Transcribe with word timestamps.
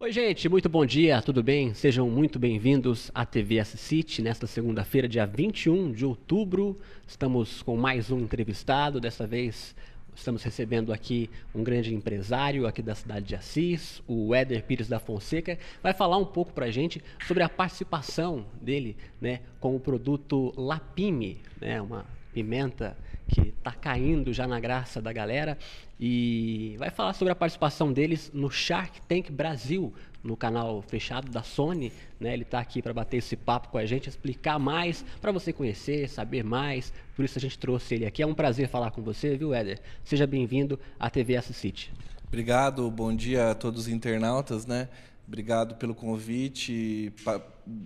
Oi, 0.00 0.12
gente, 0.12 0.48
muito 0.48 0.68
bom 0.68 0.86
dia, 0.86 1.20
tudo 1.20 1.42
bem? 1.42 1.74
Sejam 1.74 2.08
muito 2.08 2.38
bem-vindos 2.38 3.10
à 3.12 3.26
TV 3.26 3.64
City 3.64 4.22
nesta 4.22 4.46
segunda-feira, 4.46 5.08
dia 5.08 5.26
21 5.26 5.90
de 5.90 6.06
outubro. 6.06 6.78
Estamos 7.04 7.64
com 7.64 7.76
mais 7.76 8.08
um 8.08 8.20
entrevistado, 8.20 9.00
dessa 9.00 9.26
vez 9.26 9.74
estamos 10.14 10.44
recebendo 10.44 10.92
aqui 10.92 11.28
um 11.52 11.64
grande 11.64 11.92
empresário 11.92 12.64
aqui 12.64 12.80
da 12.80 12.94
cidade 12.94 13.26
de 13.26 13.34
Assis, 13.34 14.00
o 14.06 14.32
Éder 14.32 14.62
Pires 14.62 14.86
da 14.86 15.00
Fonseca, 15.00 15.58
vai 15.82 15.92
falar 15.92 16.16
um 16.16 16.24
pouco 16.24 16.52
para 16.52 16.66
a 16.66 16.70
gente 16.70 17.02
sobre 17.26 17.42
a 17.42 17.48
participação 17.48 18.46
dele 18.62 18.96
né, 19.20 19.40
com 19.58 19.74
o 19.74 19.80
produto 19.80 20.54
Lapime, 20.56 21.40
né, 21.60 21.82
uma 21.82 22.06
pimenta 22.32 22.96
que 23.28 23.40
está 23.40 23.72
caindo 23.72 24.32
já 24.32 24.46
na 24.46 24.58
graça 24.58 25.00
da 25.00 25.12
galera 25.12 25.58
e 26.00 26.74
vai 26.78 26.90
falar 26.90 27.12
sobre 27.12 27.32
a 27.32 27.34
participação 27.36 27.92
deles 27.92 28.30
no 28.32 28.50
Shark 28.50 29.00
Tank 29.02 29.30
Brasil, 29.30 29.92
no 30.24 30.36
canal 30.36 30.82
fechado 30.82 31.30
da 31.30 31.42
Sony. 31.42 31.92
Né? 32.18 32.32
Ele 32.32 32.42
está 32.42 32.58
aqui 32.58 32.80
para 32.80 32.94
bater 32.94 33.18
esse 33.18 33.36
papo 33.36 33.68
com 33.68 33.78
a 33.78 33.84
gente, 33.84 34.08
explicar 34.08 34.58
mais, 34.58 35.04
para 35.20 35.30
você 35.30 35.52
conhecer, 35.52 36.08
saber 36.08 36.42
mais. 36.42 36.92
Por 37.14 37.24
isso 37.24 37.38
a 37.38 37.40
gente 37.40 37.58
trouxe 37.58 37.96
ele 37.96 38.06
aqui. 38.06 38.22
É 38.22 38.26
um 38.26 38.34
prazer 38.34 38.68
falar 38.68 38.90
com 38.90 39.02
você, 39.02 39.36
viu, 39.36 39.52
Éder? 39.52 39.80
Seja 40.02 40.26
bem-vindo 40.26 40.80
à 40.98 41.10
TV 41.10 41.40
City. 41.42 41.92
Obrigado, 42.26 42.90
bom 42.90 43.14
dia 43.14 43.50
a 43.50 43.54
todos 43.54 43.82
os 43.82 43.88
internautas, 43.88 44.66
né? 44.66 44.88
Obrigado 45.26 45.74
pelo 45.74 45.94
convite. 45.94 47.12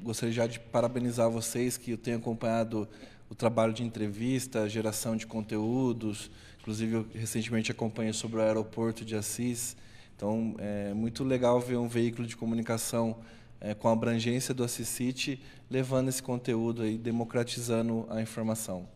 Gostaria 0.03 0.33
já 0.33 0.47
de 0.47 0.61
parabenizar 0.61 1.29
vocês 1.29 1.77
que 1.77 1.91
eu 1.91 1.99
tenho 1.99 2.19
acompanhado 2.19 2.89
o 3.33 3.35
trabalho 3.35 3.73
de 3.73 3.83
entrevista, 3.83 4.69
geração 4.69 5.17
de 5.17 5.27
conteúdos. 5.27 6.31
Inclusive, 6.61 6.93
eu 6.97 7.07
recentemente 7.15 7.73
acompanhei 7.73 8.13
sobre 8.13 8.39
o 8.39 8.43
aeroporto 8.43 9.07
de 9.07 9.17
Assis. 9.17 9.75
Então, 10.15 10.55
é 10.59 10.93
muito 10.93 11.25
legal 11.25 11.59
ver 11.59 11.79
um 11.79 11.89
veículo 11.89 12.29
de 12.29 12.37
comunicação 12.37 13.17
é, 13.59 13.73
com 13.73 13.89
a 13.89 13.93
abrangência 13.93 14.53
do 14.53 14.63
Assis 14.63 14.87
City 14.87 15.41
levando 15.71 16.11
esse 16.11 16.23
conteúdo 16.23 16.83
aí, 16.83 16.99
democratizando 16.99 18.07
a 18.11 18.21
informação. 18.21 18.87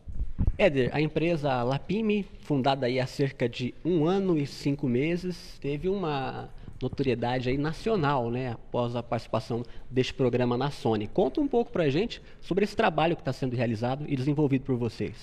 Éder, 0.58 0.90
a 0.92 1.00
empresa 1.00 1.62
Lapime, 1.62 2.26
fundada 2.40 2.84
aí 2.84 3.00
há 3.00 3.06
cerca 3.06 3.48
de 3.48 3.74
um 3.82 4.04
ano 4.04 4.36
e 4.36 4.46
cinco 4.46 4.86
meses, 4.86 5.56
teve 5.62 5.88
uma 5.88 6.50
notoriedade 6.80 7.48
aí 7.48 7.58
nacional, 7.58 8.30
né, 8.30 8.52
após 8.52 8.94
a 8.96 9.02
participação 9.02 9.62
deste 9.90 10.14
programa 10.14 10.56
na 10.56 10.70
Sony. 10.70 11.06
Conta 11.06 11.40
um 11.40 11.48
pouco 11.48 11.70
para 11.72 11.84
a 11.84 11.90
gente 11.90 12.22
sobre 12.40 12.64
esse 12.64 12.76
trabalho 12.76 13.16
que 13.16 13.22
está 13.22 13.32
sendo 13.32 13.54
realizado 13.54 14.04
e 14.08 14.16
desenvolvido 14.16 14.64
por 14.64 14.76
vocês. 14.76 15.14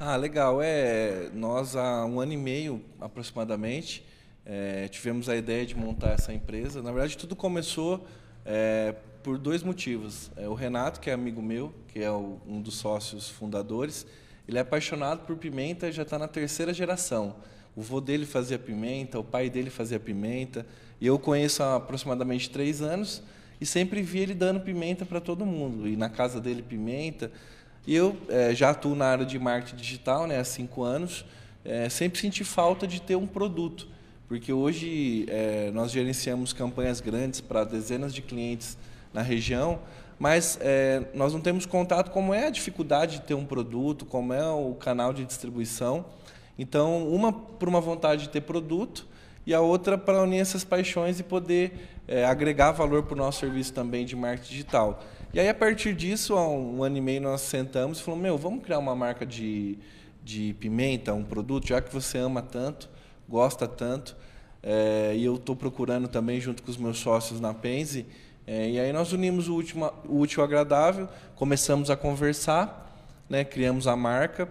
Ah, 0.00 0.16
legal. 0.16 0.60
É, 0.62 1.28
nós 1.34 1.74
há 1.74 2.04
um 2.06 2.20
ano 2.20 2.32
e 2.32 2.36
meio 2.36 2.84
aproximadamente 3.00 4.04
é, 4.48 4.88
tivemos 4.88 5.28
a 5.28 5.36
ideia 5.36 5.66
de 5.66 5.76
montar 5.76 6.12
essa 6.12 6.32
empresa. 6.32 6.82
Na 6.82 6.90
verdade, 6.90 7.18
tudo 7.18 7.36
começou 7.36 8.06
é, 8.46 8.94
por 9.22 9.36
dois 9.36 9.62
motivos. 9.62 10.30
É, 10.36 10.48
o 10.48 10.54
Renato, 10.54 11.00
que 11.00 11.10
é 11.10 11.12
amigo 11.12 11.42
meu, 11.42 11.74
que 11.88 12.00
é 12.00 12.10
o, 12.10 12.40
um 12.46 12.62
dos 12.62 12.76
sócios 12.76 13.28
fundadores, 13.28 14.06
ele 14.48 14.56
é 14.56 14.62
apaixonado 14.62 15.26
por 15.26 15.36
pimenta, 15.36 15.92
já 15.92 16.02
está 16.02 16.18
na 16.18 16.26
terceira 16.26 16.72
geração. 16.72 17.36
O 17.76 17.82
vô 17.82 18.00
dele 18.00 18.24
fazia 18.24 18.58
pimenta, 18.58 19.18
o 19.18 19.24
pai 19.24 19.50
dele 19.50 19.68
fazia 19.68 20.00
pimenta. 20.00 20.64
E 21.00 21.06
eu 21.06 21.18
conheço 21.18 21.62
há 21.62 21.76
aproximadamente 21.76 22.50
três 22.50 22.82
anos 22.82 23.22
e 23.60 23.66
sempre 23.66 24.02
vi 24.02 24.20
ele 24.20 24.34
dando 24.34 24.60
pimenta 24.60 25.04
para 25.04 25.20
todo 25.20 25.44
mundo. 25.44 25.88
E 25.88 25.96
na 25.96 26.08
casa 26.08 26.40
dele, 26.40 26.62
pimenta. 26.62 27.30
E 27.86 27.94
eu 27.94 28.16
é, 28.28 28.54
já 28.54 28.70
atuo 28.70 28.94
na 28.94 29.06
área 29.06 29.24
de 29.24 29.38
marketing 29.38 29.76
digital 29.76 30.26
né, 30.26 30.38
há 30.38 30.44
cinco 30.44 30.82
anos. 30.82 31.24
É, 31.64 31.88
sempre 31.88 32.20
senti 32.20 32.44
falta 32.44 32.86
de 32.86 33.00
ter 33.00 33.16
um 33.16 33.26
produto. 33.26 33.88
Porque 34.28 34.52
hoje 34.52 35.24
é, 35.28 35.70
nós 35.72 35.90
gerenciamos 35.90 36.52
campanhas 36.52 37.00
grandes 37.00 37.40
para 37.40 37.64
dezenas 37.64 38.12
de 38.12 38.20
clientes 38.20 38.76
na 39.12 39.22
região, 39.22 39.78
mas 40.18 40.58
é, 40.60 41.02
nós 41.14 41.32
não 41.32 41.40
temos 41.40 41.64
contato 41.64 42.10
como 42.10 42.34
é 42.34 42.46
a 42.46 42.50
dificuldade 42.50 43.20
de 43.20 43.22
ter 43.22 43.32
um 43.32 43.46
produto, 43.46 44.04
como 44.04 44.34
é 44.34 44.46
o 44.46 44.74
canal 44.74 45.14
de 45.14 45.24
distribuição. 45.24 46.04
Então, 46.58 47.08
uma 47.08 47.32
por 47.32 47.68
uma 47.68 47.80
vontade 47.80 48.24
de 48.24 48.28
ter 48.28 48.42
produto 48.42 49.06
e 49.48 49.54
a 49.54 49.62
outra 49.62 49.96
para 49.96 50.22
unir 50.22 50.40
essas 50.40 50.62
paixões 50.62 51.18
e 51.18 51.22
poder 51.22 51.72
é, 52.06 52.22
agregar 52.22 52.70
valor 52.72 53.04
para 53.04 53.14
o 53.14 53.16
nosso 53.16 53.40
serviço 53.40 53.72
também 53.72 54.04
de 54.04 54.14
marketing 54.14 54.50
digital. 54.50 55.02
E 55.32 55.40
aí, 55.40 55.48
a 55.48 55.54
partir 55.54 55.94
disso, 55.94 56.36
há 56.36 56.46
um 56.46 56.82
ano 56.82 56.98
e 56.98 57.00
meio, 57.00 57.22
nós 57.22 57.40
sentamos 57.40 57.98
e 57.98 58.02
falamos, 58.02 58.22
meu, 58.22 58.36
vamos 58.36 58.62
criar 58.62 58.78
uma 58.78 58.94
marca 58.94 59.24
de, 59.24 59.78
de 60.22 60.54
pimenta, 60.60 61.14
um 61.14 61.24
produto, 61.24 61.66
já 61.66 61.80
que 61.80 61.90
você 61.90 62.18
ama 62.18 62.42
tanto, 62.42 62.90
gosta 63.26 63.66
tanto, 63.66 64.14
é, 64.62 65.14
e 65.16 65.24
eu 65.24 65.36
estou 65.36 65.56
procurando 65.56 66.08
também, 66.08 66.38
junto 66.38 66.62
com 66.62 66.70
os 66.70 66.76
meus 66.76 66.98
sócios 66.98 67.40
na 67.40 67.54
Pense, 67.54 68.04
é, 68.46 68.68
e 68.68 68.78
aí 68.78 68.92
nós 68.92 69.14
unimos 69.14 69.48
o, 69.48 69.54
último, 69.54 69.90
o 70.06 70.18
útil 70.18 70.42
ao 70.42 70.46
agradável, 70.46 71.08
começamos 71.36 71.88
a 71.88 71.96
conversar, 71.96 73.02
né, 73.30 73.44
criamos 73.44 73.86
a 73.86 73.96
marca, 73.96 74.46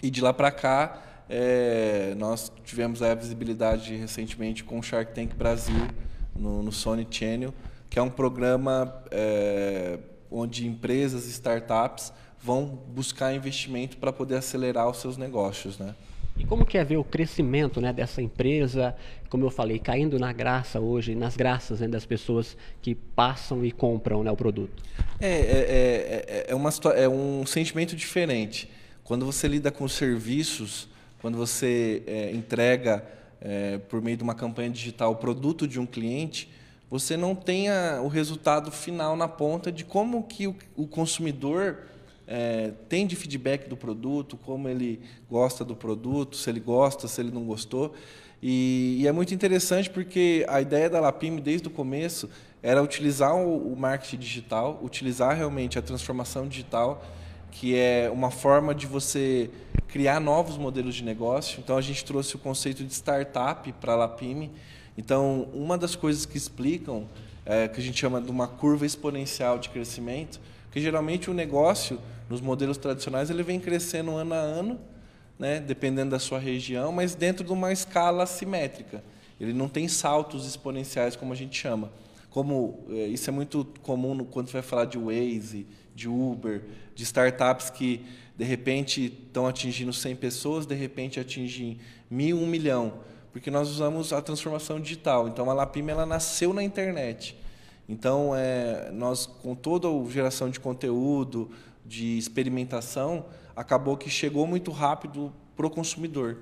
e 0.00 0.08
de 0.08 0.20
lá 0.20 0.32
para 0.32 0.52
cá 0.52 1.09
é, 1.30 2.12
nós 2.18 2.50
tivemos 2.64 3.02
a 3.02 3.14
visibilidade 3.14 3.94
recentemente 3.94 4.64
com 4.64 4.80
o 4.80 4.82
Shark 4.82 5.14
Tank 5.14 5.32
Brasil, 5.36 5.86
no, 6.34 6.60
no 6.60 6.72
Sony 6.72 7.06
Channel, 7.08 7.54
que 7.88 7.98
é 7.98 8.02
um 8.02 8.10
programa 8.10 9.02
é, 9.12 9.98
onde 10.28 10.66
empresas 10.66 11.26
e 11.26 11.30
startups 11.30 12.12
vão 12.42 12.66
buscar 12.66 13.32
investimento 13.32 13.96
para 13.96 14.12
poder 14.12 14.36
acelerar 14.36 14.88
os 14.88 14.96
seus 14.96 15.16
negócios. 15.16 15.78
Né? 15.78 15.94
E 16.36 16.44
como 16.44 16.64
que 16.64 16.76
é 16.76 16.84
ver 16.84 16.96
o 16.96 17.04
crescimento 17.04 17.80
né, 17.80 17.92
dessa 17.92 18.20
empresa, 18.20 18.96
como 19.28 19.44
eu 19.44 19.50
falei, 19.50 19.78
caindo 19.78 20.18
na 20.18 20.32
graça 20.32 20.80
hoje, 20.80 21.14
nas 21.14 21.36
graças 21.36 21.78
né, 21.78 21.86
das 21.86 22.04
pessoas 22.04 22.56
que 22.82 22.94
passam 22.94 23.64
e 23.64 23.70
compram 23.70 24.24
né, 24.24 24.32
o 24.32 24.36
produto? 24.36 24.82
É, 25.20 25.28
é, 25.28 25.36
é, 25.36 26.46
é, 26.48 26.54
uma, 26.54 26.70
é 26.96 27.08
um 27.08 27.46
sentimento 27.46 27.94
diferente. 27.94 28.68
Quando 29.04 29.26
você 29.26 29.46
lida 29.46 29.70
com 29.70 29.86
serviços, 29.86 30.88
quando 31.20 31.36
você 31.36 32.02
é, 32.06 32.32
entrega 32.32 33.04
é, 33.40 33.78
por 33.78 34.00
meio 34.02 34.16
de 34.16 34.22
uma 34.22 34.34
campanha 34.34 34.70
digital 34.70 35.12
o 35.12 35.16
produto 35.16 35.66
de 35.66 35.78
um 35.78 35.86
cliente, 35.86 36.50
você 36.90 37.16
não 37.16 37.34
tem 37.34 37.68
o 38.02 38.08
resultado 38.08 38.72
final 38.72 39.14
na 39.16 39.28
ponta 39.28 39.70
de 39.70 39.84
como 39.84 40.24
que 40.24 40.48
o, 40.48 40.56
o 40.74 40.88
consumidor 40.88 41.84
é, 42.26 42.72
tem 42.88 43.06
de 43.06 43.14
feedback 43.14 43.68
do 43.68 43.76
produto, 43.76 44.36
como 44.36 44.68
ele 44.68 45.00
gosta 45.28 45.64
do 45.64 45.76
produto, 45.76 46.36
se 46.36 46.50
ele 46.50 46.60
gosta, 46.60 47.06
se 47.06 47.20
ele 47.20 47.30
não 47.30 47.44
gostou. 47.44 47.94
E, 48.42 48.98
e 49.00 49.06
é 49.06 49.12
muito 49.12 49.34
interessante 49.34 49.90
porque 49.90 50.44
a 50.48 50.60
ideia 50.60 50.88
da 50.88 51.00
Lapime 51.00 51.40
desde 51.40 51.68
o 51.68 51.70
começo 51.70 52.28
era 52.62 52.82
utilizar 52.82 53.36
o, 53.36 53.72
o 53.72 53.76
marketing 53.76 54.18
digital, 54.18 54.80
utilizar 54.82 55.36
realmente 55.36 55.78
a 55.78 55.82
transformação 55.82 56.46
digital, 56.46 57.04
que 57.50 57.76
é 57.76 58.10
uma 58.12 58.30
forma 58.30 58.74
de 58.74 58.86
você 58.86 59.50
criar 59.90 60.20
novos 60.20 60.56
modelos 60.56 60.94
de 60.94 61.04
negócio. 61.04 61.60
Então 61.60 61.76
a 61.76 61.80
gente 61.80 62.04
trouxe 62.04 62.36
o 62.36 62.38
conceito 62.38 62.84
de 62.84 62.92
startup 62.94 63.70
para 63.74 63.92
a 63.92 63.96
Lapime. 63.96 64.50
Então 64.96 65.48
uma 65.52 65.76
das 65.76 65.94
coisas 65.94 66.24
que 66.24 66.36
explicam 66.36 67.06
é, 67.44 67.68
que 67.68 67.80
a 67.80 67.82
gente 67.82 67.98
chama 67.98 68.20
de 68.20 68.30
uma 68.30 68.46
curva 68.46 68.86
exponencial 68.86 69.58
de 69.58 69.68
crescimento, 69.68 70.40
que 70.70 70.80
geralmente 70.80 71.30
o 71.30 71.34
negócio 71.34 71.98
nos 72.28 72.40
modelos 72.40 72.76
tradicionais 72.76 73.28
ele 73.30 73.42
vem 73.42 73.58
crescendo 73.58 74.12
ano 74.12 74.34
a 74.34 74.38
ano, 74.38 74.80
né, 75.38 75.58
dependendo 75.58 76.10
da 76.10 76.18
sua 76.18 76.38
região, 76.38 76.92
mas 76.92 77.14
dentro 77.14 77.44
de 77.44 77.52
uma 77.52 77.72
escala 77.72 78.26
simétrica. 78.26 79.02
Ele 79.40 79.52
não 79.52 79.68
tem 79.68 79.88
saltos 79.88 80.46
exponenciais 80.46 81.16
como 81.16 81.32
a 81.32 81.36
gente 81.36 81.58
chama. 81.58 81.90
Como 82.28 82.84
é, 82.90 83.06
isso 83.06 83.28
é 83.28 83.32
muito 83.32 83.66
comum 83.82 84.24
quando 84.24 84.48
você 84.48 84.52
vai 84.52 84.62
falar 84.62 84.84
de 84.84 84.98
Waze, 84.98 85.66
de 85.94 86.08
Uber, 86.08 86.62
de 86.94 87.02
startups 87.02 87.70
que 87.70 88.04
de 88.40 88.46
repente 88.46 89.04
estão 89.26 89.46
atingindo 89.46 89.92
100 89.92 90.16
pessoas, 90.16 90.64
de 90.64 90.74
repente 90.74 91.20
atingem 91.20 91.78
mil, 92.10 92.38
um 92.38 92.46
milhão, 92.46 92.94
porque 93.34 93.50
nós 93.50 93.68
usamos 93.68 94.14
a 94.14 94.22
transformação 94.22 94.80
digital. 94.80 95.28
Então 95.28 95.50
a 95.50 95.52
Lapime 95.52 95.90
ela 95.90 96.06
nasceu 96.06 96.54
na 96.54 96.62
internet. 96.62 97.38
Então 97.86 98.34
é, 98.34 98.90
nós 98.92 99.26
com 99.26 99.54
toda 99.54 99.88
a 99.88 100.10
geração 100.10 100.48
de 100.48 100.58
conteúdo, 100.58 101.50
de 101.84 102.16
experimentação, 102.16 103.26
acabou 103.54 103.94
que 103.94 104.08
chegou 104.08 104.46
muito 104.46 104.70
rápido 104.70 105.30
para 105.54 105.66
o 105.66 105.70
consumidor, 105.70 106.38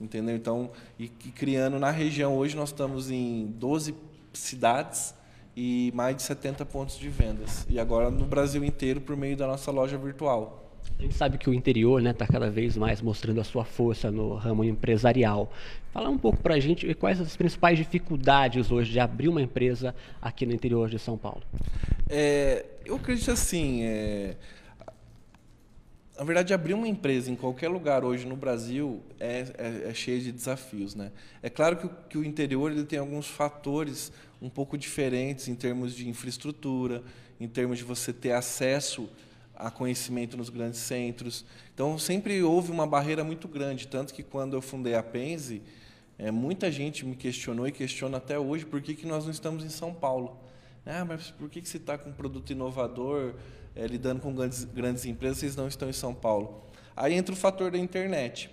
entendeu? 0.00 0.36
Então 0.36 0.70
e, 1.00 1.06
e 1.06 1.32
criando 1.32 1.80
na 1.80 1.90
região 1.90 2.36
hoje 2.36 2.54
nós 2.54 2.68
estamos 2.68 3.10
em 3.10 3.46
12 3.58 3.92
cidades 4.32 5.12
e 5.56 5.90
mais 5.96 6.14
de 6.14 6.22
70 6.22 6.64
pontos 6.64 6.96
de 6.96 7.08
vendas. 7.08 7.66
E 7.68 7.80
agora 7.80 8.08
no 8.08 8.24
Brasil 8.24 8.64
inteiro 8.64 9.00
por 9.00 9.16
meio 9.16 9.36
da 9.36 9.48
nossa 9.48 9.72
loja 9.72 9.98
virtual. 9.98 10.69
A 10.98 11.02
gente 11.02 11.14
sabe 11.14 11.38
que 11.38 11.48
o 11.48 11.54
interior 11.54 11.98
está 11.98 12.08
né, 12.08 12.12
tá 12.12 12.26
cada 12.26 12.50
vez 12.50 12.76
mais 12.76 13.00
mostrando 13.00 13.40
a 13.40 13.44
sua 13.44 13.64
força 13.64 14.10
no 14.10 14.34
ramo 14.34 14.64
empresarial. 14.64 15.50
Fala 15.92 16.10
um 16.10 16.18
pouco 16.18 16.38
para 16.42 16.54
a 16.54 16.60
gente 16.60 16.92
quais 16.94 17.20
as 17.20 17.36
principais 17.36 17.78
dificuldades 17.78 18.70
hoje 18.70 18.92
de 18.92 19.00
abrir 19.00 19.28
uma 19.28 19.40
empresa 19.40 19.94
aqui 20.20 20.44
no 20.44 20.52
interior 20.52 20.88
de 20.90 20.98
São 20.98 21.16
Paulo. 21.16 21.42
É, 22.08 22.66
eu 22.84 22.96
acredito 22.96 23.30
assim, 23.30 23.82
é, 23.82 24.36
na 26.18 26.24
verdade, 26.24 26.52
abrir 26.52 26.74
uma 26.74 26.86
empresa 26.86 27.30
em 27.30 27.34
qualquer 27.34 27.68
lugar 27.68 28.04
hoje 28.04 28.26
no 28.26 28.36
Brasil 28.36 29.00
é, 29.18 29.46
é, 29.56 29.88
é 29.88 29.94
cheio 29.94 30.20
de 30.20 30.30
desafios. 30.30 30.94
Né? 30.94 31.10
É 31.42 31.48
claro 31.48 31.78
que 31.78 31.88
que 32.10 32.18
o 32.18 32.24
interior 32.24 32.70
ele 32.70 32.84
tem 32.84 32.98
alguns 32.98 33.26
fatores 33.26 34.12
um 34.42 34.50
pouco 34.50 34.76
diferentes 34.76 35.48
em 35.48 35.54
termos 35.54 35.94
de 35.94 36.06
infraestrutura, 36.06 37.02
em 37.40 37.48
termos 37.48 37.78
de 37.78 37.84
você 37.84 38.12
ter 38.12 38.32
acesso 38.32 39.08
a 39.60 39.70
conhecimento 39.70 40.36
nos 40.36 40.48
grandes 40.48 40.80
centros. 40.80 41.44
Então, 41.74 41.98
sempre 41.98 42.42
houve 42.42 42.72
uma 42.72 42.86
barreira 42.86 43.22
muito 43.22 43.46
grande, 43.46 43.86
tanto 43.86 44.14
que 44.14 44.22
quando 44.22 44.54
eu 44.54 44.62
fundei 44.62 44.94
a 44.94 45.02
Pense, 45.02 45.62
é, 46.18 46.30
muita 46.30 46.70
gente 46.70 47.04
me 47.04 47.14
questionou 47.14 47.68
e 47.68 47.72
questiona 47.72 48.16
até 48.16 48.38
hoje 48.38 48.64
por 48.64 48.80
que, 48.80 48.94
que 48.94 49.06
nós 49.06 49.24
não 49.24 49.30
estamos 49.30 49.64
em 49.64 49.68
São 49.68 49.92
Paulo. 49.92 50.38
Ah, 50.84 51.04
mas 51.04 51.30
por 51.30 51.48
que, 51.48 51.60
que 51.60 51.68
você 51.68 51.76
está 51.76 51.98
com 51.98 52.10
um 52.10 52.12
produto 52.12 52.50
inovador, 52.50 53.34
é, 53.76 53.86
lidando 53.86 54.20
com 54.20 54.34
grandes, 54.34 54.64
grandes 54.64 55.04
empresas, 55.04 55.38
vocês 55.38 55.56
não 55.56 55.68
estão 55.68 55.88
em 55.88 55.92
São 55.92 56.14
Paulo? 56.14 56.64
Aí 56.96 57.14
entra 57.14 57.32
o 57.32 57.36
fator 57.36 57.70
da 57.70 57.78
internet. 57.78 58.50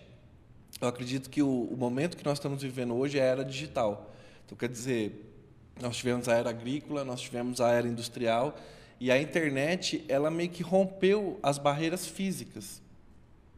Eu 0.79 0.87
acredito 0.87 1.29
que 1.29 1.41
o, 1.41 1.63
o 1.63 1.77
momento 1.77 2.17
que 2.17 2.25
nós 2.25 2.37
estamos 2.37 2.61
vivendo 2.61 2.93
hoje 2.95 3.17
é 3.17 3.21
a 3.21 3.25
era 3.25 3.45
digital. 3.45 4.13
Então, 4.45 4.57
quer 4.57 4.69
dizer, 4.69 5.33
nós 5.81 5.97
tivemos 5.97 6.27
a 6.27 6.35
era 6.35 6.49
agrícola, 6.49 7.03
nós 7.03 7.21
tivemos 7.21 7.59
a 7.61 7.71
era 7.71 7.87
industrial, 7.87 8.57
e 8.99 9.11
a 9.11 9.21
internet, 9.21 10.03
ela 10.07 10.31
meio 10.31 10.49
que 10.49 10.63
rompeu 10.63 11.39
as 11.43 11.57
barreiras 11.57 12.07
físicas. 12.07 12.81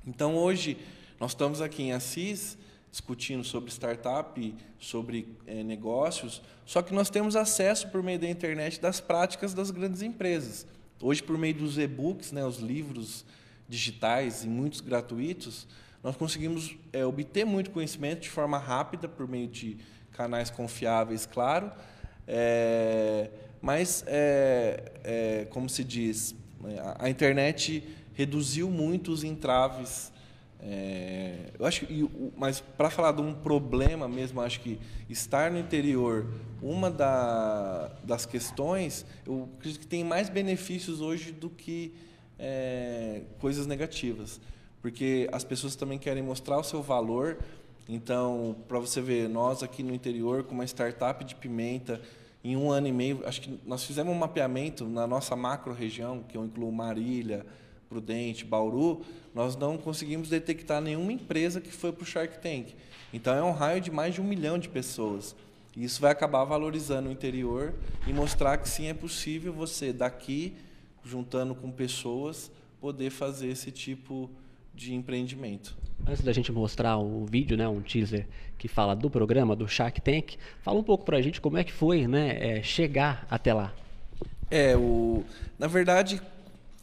Então, 0.05 0.35
hoje, 0.35 0.77
nós 1.19 1.31
estamos 1.31 1.61
aqui 1.61 1.83
em 1.83 1.93
Assis, 1.93 2.57
discutindo 2.91 3.43
sobre 3.43 3.69
startup, 3.71 4.55
sobre 4.79 5.27
é, 5.45 5.63
negócios, 5.63 6.41
só 6.65 6.81
que 6.81 6.93
nós 6.93 7.09
temos 7.09 7.35
acesso 7.35 7.87
por 7.89 8.01
meio 8.01 8.19
da 8.19 8.27
internet 8.27 8.81
das 8.81 8.99
práticas 8.99 9.53
das 9.53 9.71
grandes 9.71 10.01
empresas. 10.01 10.65
Hoje, 11.01 11.21
por 11.21 11.37
meio 11.37 11.53
dos 11.53 11.77
e-books, 11.77 12.31
né, 12.31 12.43
os 12.45 12.57
livros 12.57 13.23
digitais 13.67 14.43
e 14.43 14.47
muitos 14.47 14.81
gratuitos, 14.81 15.67
nós 16.03 16.15
conseguimos 16.15 16.75
é, 16.91 17.05
obter 17.05 17.45
muito 17.45 17.71
conhecimento 17.71 18.21
de 18.21 18.29
forma 18.29 18.57
rápida 18.57 19.07
por 19.07 19.27
meio 19.27 19.47
de 19.47 19.77
canais 20.11 20.49
confiáveis, 20.49 21.25
claro. 21.25 21.71
É, 22.27 23.29
mas, 23.61 24.03
é, 24.07 25.47
como 25.49 25.69
se 25.69 25.83
diz, 25.83 26.35
a 26.97 27.09
internet 27.09 27.83
reduziu 28.13 28.69
muito 28.69 29.11
os 29.11 29.23
entraves 29.23 30.11
é, 30.61 31.51
eu 31.57 31.65
acho 31.65 31.85
que, 31.85 32.09
mas 32.35 32.59
para 32.59 32.89
falar 32.89 33.13
de 33.13 33.21
um 33.21 33.33
problema 33.33 34.09
mesmo, 34.09 34.41
acho 34.41 34.59
que 34.59 34.77
estar 35.09 35.49
no 35.49 35.57
interior, 35.57 36.27
uma 36.61 36.91
da, 36.91 37.87
das 38.03 38.25
questões, 38.25 39.05
eu 39.25 39.49
acredito 39.57 39.79
que 39.79 39.87
tem 39.87 40.03
mais 40.03 40.29
benefícios 40.29 40.99
hoje 40.99 41.31
do 41.31 41.49
que 41.49 41.93
é, 42.37 43.21
coisas 43.39 43.65
negativas, 43.65 44.41
porque 44.81 45.29
as 45.31 45.45
pessoas 45.45 45.75
também 45.77 45.97
querem 45.97 46.21
mostrar 46.21 46.57
o 46.57 46.63
seu 46.63 46.81
valor. 46.81 47.37
Então, 47.87 48.55
para 48.67 48.79
você 48.79 49.01
ver, 49.01 49.29
nós 49.29 49.63
aqui 49.63 49.81
no 49.81 49.93
interior, 49.95 50.43
com 50.43 50.53
uma 50.53 50.65
startup 50.65 51.23
de 51.23 51.35
pimenta, 51.35 52.01
em 52.43 52.55
um 52.55 52.71
ano 52.71 52.87
e 52.87 52.91
meio, 52.91 53.21
acho 53.25 53.41
que 53.41 53.59
nós 53.65 53.83
fizemos 53.83 54.13
um 54.13 54.17
mapeamento 54.17 54.85
na 54.85 55.05
nossa 55.05 55.35
macro 55.35 55.73
região, 55.73 56.23
que 56.27 56.37
eu 56.37 56.45
incluo 56.45 56.71
Marília, 56.71 57.45
Prudente, 57.89 58.45
Bauru, 58.45 59.01
nós 59.33 59.55
não 59.55 59.77
conseguimos 59.77 60.29
detectar 60.29 60.81
nenhuma 60.81 61.11
empresa 61.11 61.59
que 61.59 61.71
foi 61.71 61.91
para 61.91 62.03
o 62.03 62.05
Shark 62.05 62.39
Tank. 62.39 62.75
Então 63.11 63.33
é 63.35 63.43
um 63.43 63.51
raio 63.51 63.81
de 63.81 63.91
mais 63.91 64.13
de 64.13 64.21
um 64.21 64.23
milhão 64.23 64.57
de 64.57 64.69
pessoas. 64.69 65.35
E 65.75 65.83
isso 65.83 65.99
vai 65.99 66.11
acabar 66.11 66.43
valorizando 66.45 67.09
o 67.09 67.11
interior 67.11 67.73
e 68.07 68.13
mostrar 68.13 68.57
que 68.57 68.69
sim 68.69 68.87
é 68.87 68.93
possível 68.93 69.51
você 69.51 69.91
daqui, 69.91 70.55
juntando 71.03 71.55
com 71.55 71.71
pessoas, 71.71 72.51
poder 72.79 73.09
fazer 73.09 73.47
esse 73.47 73.71
tipo 73.71 74.29
de 74.29 74.48
empreendimento. 74.93 75.77
Antes 76.07 76.23
da 76.23 76.31
gente 76.31 76.51
mostrar 76.51 76.97
o 76.97 77.25
vídeo, 77.25 77.57
né, 77.57 77.67
um 77.67 77.81
teaser 77.81 78.25
que 78.57 78.67
fala 78.67 78.95
do 78.95 79.09
programa 79.09 79.55
do 79.55 79.67
Shark 79.67 80.01
Tank, 80.01 80.37
fala 80.61 80.79
um 80.79 80.83
pouco 80.83 81.05
para 81.05 81.17
a 81.17 81.21
gente 81.21 81.39
como 81.39 81.57
é 81.57 81.63
que 81.63 81.71
foi, 81.71 82.07
né, 82.07 82.57
é, 82.57 82.63
chegar 82.63 83.27
até 83.29 83.53
lá. 83.53 83.73
É 84.49 84.75
o, 84.75 85.23
na 85.57 85.67
verdade, 85.67 86.21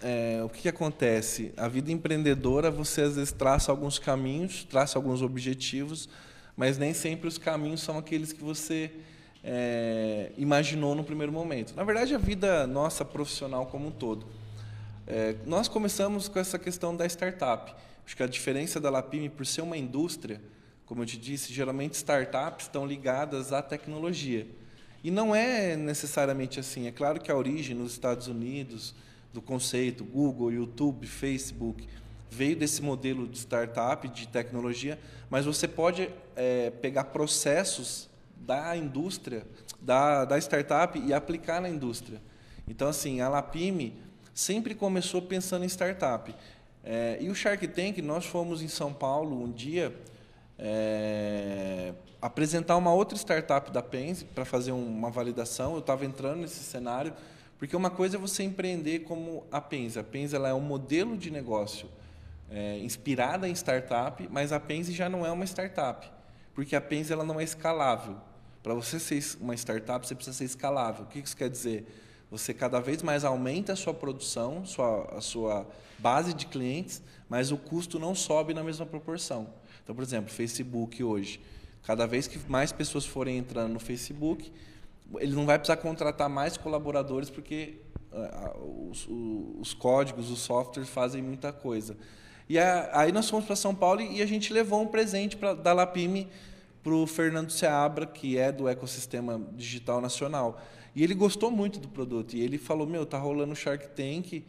é, 0.01 0.41
o 0.45 0.49
que, 0.49 0.63
que, 0.63 0.69
acontece? 0.69 1.53
A 1.57 1.69
vida 1.69 1.91
empreendedora, 1.91 2.71
você 2.71 3.03
às 3.03 3.17
vezes 3.17 3.33
traça 3.33 3.73
alguns 3.73 3.99
caminhos, 3.99 4.65
traça 4.65 4.99
alguns 4.99 5.23
objetivos, 5.23 6.09
mas 6.57 6.79
nem 6.79 6.95
sempre 6.95 7.27
os 7.27 7.39
caminhos 7.39 7.81
são 7.81 7.99
aqueles 7.99 8.33
que 8.33 8.43
você 8.43 8.91
é, 9.43 10.33
imaginou 10.37 10.95
no 10.95 11.03
primeiro 11.03 11.33
momento. 11.33 11.75
Na 11.75 11.85
verdade, 11.85 12.15
a 12.15 12.19
vida 12.19 12.67
nossa 12.67 13.05
profissional 13.05 13.67
como 13.67 13.89
um 13.89 13.91
todo. 13.91 14.27
É, 15.07 15.37
nós 15.47 15.69
começamos 15.69 16.27
com 16.27 16.39
essa 16.39 16.59
questão 16.59 16.97
da 16.97 17.07
startup. 17.07 17.73
Acho 18.05 18.17
que 18.17 18.23
a 18.25 18.27
diferença 18.27 18.81
da 18.81 18.91
Lapime, 18.91 19.29
por 19.29 19.47
ser 19.47 19.61
uma 19.61 19.77
indústria, 19.77 20.41
como 20.85 21.03
eu 21.03 21.07
te 21.07 21.17
disse, 21.17 21.53
geralmente 21.53 21.95
startups 21.95 22.67
estão 22.67 22.85
ligadas 22.85 23.53
à 23.53 23.63
tecnologia. 23.63 24.49
E 25.05 25.11
não 25.11 25.33
é 25.33 25.77
necessariamente 25.77 26.59
assim. 26.59 26.89
É 26.89 26.93
claro 26.93 27.21
que 27.21 27.31
a 27.31 27.37
origem 27.37 27.77
nos 27.77 27.93
Estados 27.93 28.27
Unidos, 28.27 28.95
do 29.33 29.41
conceito, 29.41 30.05
Google, 30.05 30.53
YouTube, 30.53 31.07
Facebook, 31.07 31.87
veio 32.29 32.57
desse 32.57 32.83
modelo 32.83 33.29
de 33.29 33.39
startup, 33.39 34.09
de 34.09 34.27
tecnologia, 34.27 34.99
mas 35.31 35.45
você 35.45 35.69
pode 35.69 36.11
é, 36.35 36.71
pegar 36.71 37.05
processos 37.05 38.09
da 38.37 38.77
indústria, 38.77 39.47
da, 39.81 40.25
da 40.25 40.37
startup 40.39 40.99
e 40.99 41.15
aplicar 41.15 41.61
na 41.61 41.69
indústria. 41.69 42.21
Então, 42.69 42.89
assim, 42.89 43.21
a 43.21 43.29
Lapime 43.29 44.06
sempre 44.37 44.75
começou 44.75 45.23
pensando 45.23 45.65
em 45.65 45.69
startup. 45.69 46.33
É, 46.85 47.17
e 47.23 47.31
o 47.31 47.35
Shark 47.35 47.67
Tank, 47.69 48.03
nós 48.03 48.27
fomos 48.27 48.61
em 48.61 48.69
São 48.69 48.93
Paulo 48.93 49.43
um 49.43 49.51
dia 49.51 49.97
é, 50.59 51.95
apresentar 52.21 52.77
uma 52.77 52.93
outra 52.93 53.17
startup 53.17 53.71
da 53.71 53.83
Pense 53.83 54.27
para 54.27 54.45
fazer 54.45 54.73
uma 54.73 55.11
validação. 55.11 55.73
Eu 55.73 55.79
estava 55.79 56.05
entrando 56.05 56.43
nesse 56.43 56.63
cenário, 56.63 57.15
porque 57.59 57.75
uma 57.75 57.89
coisa 57.89 58.19
é 58.19 58.21
você 58.21 58.43
empreender 58.43 59.01
como 59.01 59.47
a 59.51 59.59
Pense. 59.59 59.99
A 59.99 60.05
Pense 60.05 60.37
ela 60.37 60.51
é 60.51 60.55
um 60.55 60.61
modelo 60.61 61.17
de 61.17 61.31
negócio 61.31 61.89
é, 62.51 62.79
inspirada 62.81 63.49
em 63.49 63.53
startup, 63.53 64.29
mas 64.31 64.53
a 64.53 64.61
Pense 64.61 64.93
já 64.93 65.09
não 65.09 65.25
é 65.25 65.31
uma 65.33 65.47
startup, 65.47 66.07
porque 66.55 66.77
a 66.77 66.81
Pense 66.81 67.11
ela 67.11 67.25
não 67.25 67.41
é 67.41 67.45
escalável. 67.45 68.19
Para 68.63 68.75
você 68.75 69.01
ser 69.01 69.19
uma 69.41 69.55
startup, 69.55 70.07
você 70.07 70.15
precisa 70.15 70.37
ser 70.37 70.45
escalável. 70.45 71.05
O 71.05 71.07
que 71.07 71.21
isso 71.21 71.37
quer 71.37 71.49
dizer? 71.49 71.87
Você 72.31 72.53
cada 72.53 72.81
vez 72.81 73.03
mais 73.03 73.25
aumenta 73.25 73.73
a 73.73 73.77
sua 73.77 73.95
produção, 73.95 74.65
sua, 74.65 75.17
a 75.17 75.21
sua 75.21 75.67
base 75.99 76.35
de 76.35 76.47
clientes, 76.47 77.03
mas 77.29 77.53
o 77.53 77.57
custo 77.57 77.99
não 77.99 78.15
sobe 78.15 78.53
na 78.53 78.65
mesma 78.65 78.85
proporção. 78.85 79.49
Então, 79.83 79.95
por 79.95 80.03
exemplo, 80.03 80.33
Facebook 80.33 81.03
hoje, 81.03 81.41
cada 81.85 82.07
vez 82.07 82.27
que 82.27 82.39
mais 82.51 82.73
pessoas 82.73 83.07
forem 83.07 83.39
entrando 83.39 83.73
no 83.73 83.79
Facebook, 83.79 84.53
ele 85.19 85.35
não 85.35 85.47
vai 85.47 85.59
precisar 85.59 85.77
contratar 85.77 86.29
mais 86.29 86.57
colaboradores 86.57 87.31
porque 87.31 87.79
uh, 88.13 88.91
os, 88.91 89.07
os, 89.61 89.75
códigos, 89.75 90.31
os 90.31 90.41
softwares 90.41 90.91
fazem 90.91 91.23
muita 91.23 91.53
coisa. 91.53 91.97
E 92.49 92.59
aí 92.59 93.13
nós 93.13 93.29
fomos 93.29 93.47
para 93.47 93.57
São 93.57 93.75
Paulo 93.75 94.01
e, 94.01 94.23
a 94.23 94.27
gente 94.27 94.53
levou 94.53 94.83
um 94.83 94.87
presente 94.87 95.37
pra, 95.37 95.55
da 95.55 95.73
Lapime 95.73 96.29
para 96.87 96.95
o 96.95 97.05
Fernando 97.05 97.51
Seabra, 97.51 98.07
que 98.07 98.39
é 98.39 98.53
do 98.53 98.69
ecossistema 98.69 99.45
digital 99.57 100.01
nacional. 100.01 100.63
E 100.95 101.03
ele 101.03 101.15
gostou 101.15 101.51
muito 101.51 101.81
do 101.81 101.89
produto. 101.89 102.37
E 102.37 102.41
ele 102.41 102.59
falou: 102.59 102.87
Meu, 102.87 103.05
tá 103.05 103.19
rolando 103.19 103.55
o 103.55 103.57
Shark 103.57 103.89
Tank, 103.89 104.45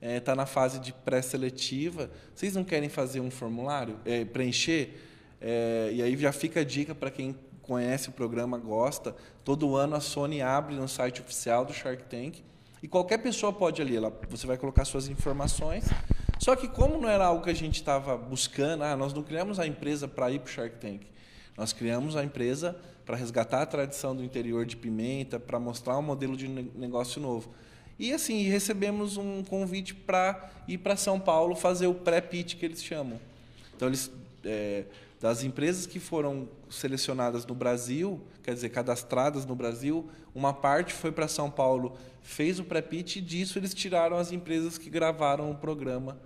é, 0.00 0.20
tá 0.20 0.36
na 0.36 0.46
fase 0.46 0.78
de 0.78 0.92
pré-seletiva. 0.92 2.08
Vocês 2.32 2.54
não 2.54 2.62
querem 2.62 2.88
fazer 2.88 3.18
um 3.18 3.28
formulário? 3.28 3.98
É, 4.04 4.24
preencher? 4.24 5.00
É, 5.40 5.90
e 5.92 6.00
aí 6.00 6.16
já 6.16 6.30
fica 6.30 6.60
a 6.60 6.64
dica 6.64 6.94
para 6.94 7.10
quem 7.10 7.34
conhece 7.60 8.08
o 8.08 8.12
programa, 8.12 8.56
gosta. 8.56 9.16
Todo 9.44 9.74
ano 9.74 9.96
a 9.96 10.00
Sony 10.00 10.40
abre 10.40 10.76
no 10.76 10.86
site 10.86 11.20
oficial 11.20 11.64
do 11.64 11.72
Shark 11.72 12.04
Tank 12.04 12.38
e 12.80 12.86
qualquer 12.86 13.18
pessoa 13.18 13.52
pode 13.52 13.82
ali, 13.82 13.96
ela, 13.96 14.16
você 14.28 14.46
vai 14.46 14.56
colocar 14.56 14.84
suas 14.84 15.08
informações. 15.08 15.86
Só 16.38 16.54
que 16.54 16.68
como 16.68 16.98
não 16.98 17.08
era 17.08 17.26
algo 17.26 17.42
que 17.42 17.50
a 17.50 17.54
gente 17.54 17.74
estava 17.74 18.16
buscando, 18.16 18.84
ah, 18.84 18.96
nós 18.96 19.12
não 19.12 19.24
criamos 19.24 19.58
a 19.58 19.66
empresa 19.66 20.06
para 20.06 20.30
ir 20.30 20.38
para 20.38 20.48
o 20.48 20.52
Shark 20.52 20.76
Tank. 20.76 21.10
Nós 21.60 21.74
criamos 21.74 22.16
a 22.16 22.24
empresa 22.24 22.74
para 23.04 23.14
resgatar 23.18 23.60
a 23.60 23.66
tradição 23.66 24.16
do 24.16 24.24
interior 24.24 24.64
de 24.64 24.78
Pimenta, 24.78 25.38
para 25.38 25.60
mostrar 25.60 25.98
um 25.98 26.02
modelo 26.02 26.34
de 26.34 26.48
negócio 26.48 27.20
novo. 27.20 27.50
E 27.98 28.14
assim, 28.14 28.44
recebemos 28.44 29.18
um 29.18 29.44
convite 29.44 29.94
para 29.94 30.50
ir 30.66 30.78
para 30.78 30.96
São 30.96 31.20
Paulo 31.20 31.54
fazer 31.54 31.86
o 31.86 31.92
pré-pitch 31.92 32.56
que 32.56 32.64
eles 32.64 32.82
chamam. 32.82 33.20
Então 33.76 33.88
eles 33.88 34.10
é, 34.42 34.84
das 35.20 35.44
empresas 35.44 35.86
que 35.86 36.00
foram 36.00 36.48
selecionadas 36.70 37.44
no 37.44 37.54
Brasil, 37.54 38.22
quer 38.42 38.54
dizer, 38.54 38.70
cadastradas 38.70 39.44
no 39.44 39.54
Brasil, 39.54 40.08
uma 40.34 40.54
parte 40.54 40.94
foi 40.94 41.12
para 41.12 41.28
São 41.28 41.50
Paulo, 41.50 41.92
fez 42.22 42.58
o 42.58 42.64
pré-pitch 42.64 43.16
e 43.16 43.20
disso 43.20 43.58
eles 43.58 43.74
tiraram 43.74 44.16
as 44.16 44.32
empresas 44.32 44.78
que 44.78 44.88
gravaram 44.88 45.50
o 45.50 45.54
programa 45.54 46.16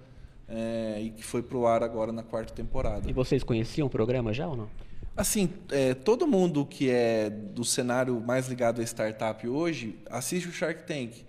é, 0.48 1.00
e 1.02 1.10
que 1.10 1.24
foi 1.24 1.42
para 1.42 1.58
o 1.58 1.66
ar 1.66 1.82
agora 1.82 2.12
na 2.12 2.22
quarta 2.22 2.54
temporada. 2.54 3.10
E 3.10 3.12
vocês 3.12 3.42
conheciam 3.42 3.88
o 3.88 3.90
programa 3.90 4.32
já 4.32 4.46
ou 4.46 4.56
não? 4.56 4.68
Assim, 5.16 5.48
é, 5.70 5.94
todo 5.94 6.26
mundo 6.26 6.66
que 6.66 6.90
é 6.90 7.30
do 7.30 7.64
cenário 7.64 8.20
mais 8.20 8.48
ligado 8.48 8.80
à 8.80 8.84
startup 8.84 9.46
hoje 9.46 9.96
assiste 10.10 10.48
o 10.48 10.52
Shark 10.52 10.84
Tank. 10.84 11.24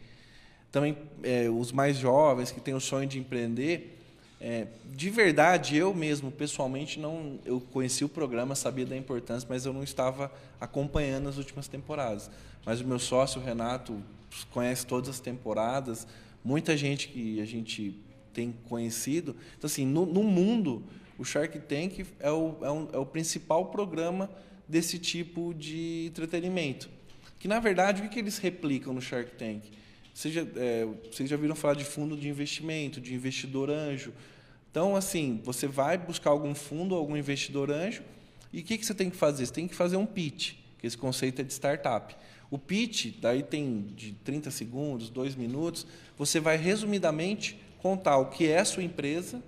Também 0.72 0.98
é, 1.22 1.50
os 1.50 1.72
mais 1.72 1.96
jovens 1.98 2.52
que 2.52 2.60
têm 2.60 2.74
o 2.74 2.80
sonho 2.80 3.08
de 3.08 3.20
empreender, 3.20 3.92
É, 4.42 4.68
de 4.94 5.10
verdade, 5.10 5.78
eu 5.78 5.94
mesmo, 5.94 6.30
pessoalmente, 6.30 7.00
não, 7.00 7.40
eu 7.46 7.60
conheci 7.60 8.04
o 8.04 8.10
programa, 8.10 8.54
sabia 8.54 8.86
da 8.86 8.96
importância, 8.96 9.48
mas 9.50 9.66
eu 9.66 9.74
não 9.74 9.82
estava 9.82 10.30
acompanhando 10.60 11.30
as 11.30 11.38
últimas 11.38 11.68
temporadas. 11.68 12.30
Mas 12.66 12.82
o 12.82 12.86
meu 12.86 13.00
sócio, 13.00 13.42
o 13.42 13.44
Renato, 13.44 13.98
conhece 14.52 14.86
todas 14.86 15.10
as 15.10 15.20
temporadas, 15.20 16.06
muita 16.44 16.76
gente 16.76 17.08
que 17.08 17.42
a 17.42 17.46
gente 17.46 17.96
tem 18.34 18.54
conhecido. 18.70 19.36
Então, 19.58 19.68
assim, 19.68 19.86
no, 19.86 20.06
no 20.06 20.22
mundo, 20.22 20.84
o 21.18 21.24
Shark 21.24 21.58
Tank 21.60 22.06
é 22.20 22.32
o, 22.32 22.58
é, 22.62 22.72
um, 22.72 22.88
é 22.94 22.98
o 22.98 23.06
principal 23.06 23.68
programa 23.68 24.30
desse 24.68 25.00
tipo 25.00 25.54
de 25.54 26.08
entretenimento. 26.08 26.90
Que, 27.40 27.48
na 27.48 27.60
verdade, 27.60 28.02
o 28.02 28.06
que, 28.06 28.10
que 28.16 28.20
eles 28.20 28.38
replicam 28.38 28.94
no 28.94 29.02
Shark 29.02 29.32
Tank? 29.36 29.64
Seja, 30.14 30.48
é, 30.56 30.88
vocês 31.12 31.30
já 31.30 31.38
viram 31.38 31.56
falar 31.56 31.76
de 31.76 31.84
fundo 31.84 32.16
de 32.16 32.28
investimento, 32.30 33.02
de 33.02 33.14
investidor 33.14 33.70
anjo. 33.70 34.14
Então, 34.72 34.96
assim, 34.96 35.42
você 35.44 35.68
vai 35.68 35.98
buscar 35.98 36.30
algum 36.32 36.56
fundo, 36.56 36.96
algum 36.96 37.16
investidor 37.16 37.70
anjo, 37.70 38.04
e 38.52 38.62
o 38.62 38.64
que, 38.64 38.78
que 38.78 38.86
você 38.86 38.94
tem 38.94 39.10
que 39.10 39.18
fazer? 39.18 39.46
Você 39.46 39.54
tem 39.54 39.68
que 39.68 39.76
fazer 39.76 39.98
um 39.98 40.06
pitch, 40.06 40.54
que 40.80 40.88
esse 40.88 40.98
conceito 40.98 41.42
é 41.42 41.44
de 41.44 41.54
startup. 41.54 42.16
O 42.50 42.58
pitch, 42.58 43.18
daí 43.20 43.44
tem 43.44 43.88
de 43.96 44.14
30 44.24 44.52
segundos, 44.52 45.10
2 45.10 45.36
minutos, 45.36 45.86
você 46.18 46.40
vai 46.40 46.58
resumidamente 46.58 47.60
contar 47.80 48.18
o 48.18 48.28
que 48.28 48.48
é 48.48 48.60
a 48.60 48.66
sua 48.66 48.84
empresa, 48.84 49.44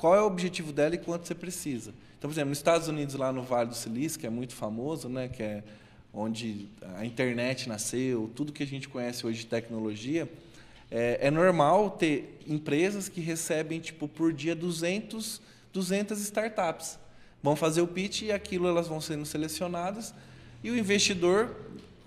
qual 0.00 0.14
é 0.14 0.22
o 0.22 0.24
objetivo 0.24 0.72
dela 0.72 0.94
e 0.94 0.98
quanto 0.98 1.26
você 1.26 1.34
precisa. 1.34 1.92
Então, 2.18 2.30
por 2.30 2.34
exemplo, 2.34 2.48
nos 2.48 2.58
Estados 2.58 2.88
Unidos, 2.88 3.14
lá 3.14 3.30
no 3.30 3.42
Vale 3.42 3.68
do 3.68 3.74
Silício, 3.74 4.18
que 4.18 4.26
é 4.26 4.30
muito 4.30 4.54
famoso, 4.54 5.10
né, 5.10 5.28
que 5.28 5.42
é 5.42 5.62
onde 6.10 6.68
a 6.96 7.04
internet 7.04 7.68
nasceu, 7.68 8.30
tudo 8.34 8.50
que 8.50 8.62
a 8.62 8.66
gente 8.66 8.88
conhece 8.88 9.26
hoje 9.26 9.40
de 9.40 9.46
tecnologia, 9.46 10.26
é, 10.90 11.18
é, 11.20 11.30
normal 11.30 11.90
ter 11.90 12.40
empresas 12.46 13.10
que 13.10 13.20
recebem 13.20 13.78
tipo 13.78 14.08
por 14.08 14.32
dia 14.32 14.56
200, 14.56 15.38
200 15.70 16.18
startups. 16.18 16.98
Vão 17.42 17.54
fazer 17.54 17.82
o 17.82 17.86
pitch 17.86 18.22
e 18.22 18.32
aquilo 18.32 18.66
elas 18.66 18.88
vão 18.88 19.02
sendo 19.02 19.26
selecionadas 19.26 20.14
e 20.64 20.70
o 20.70 20.78
investidor, 20.78 21.54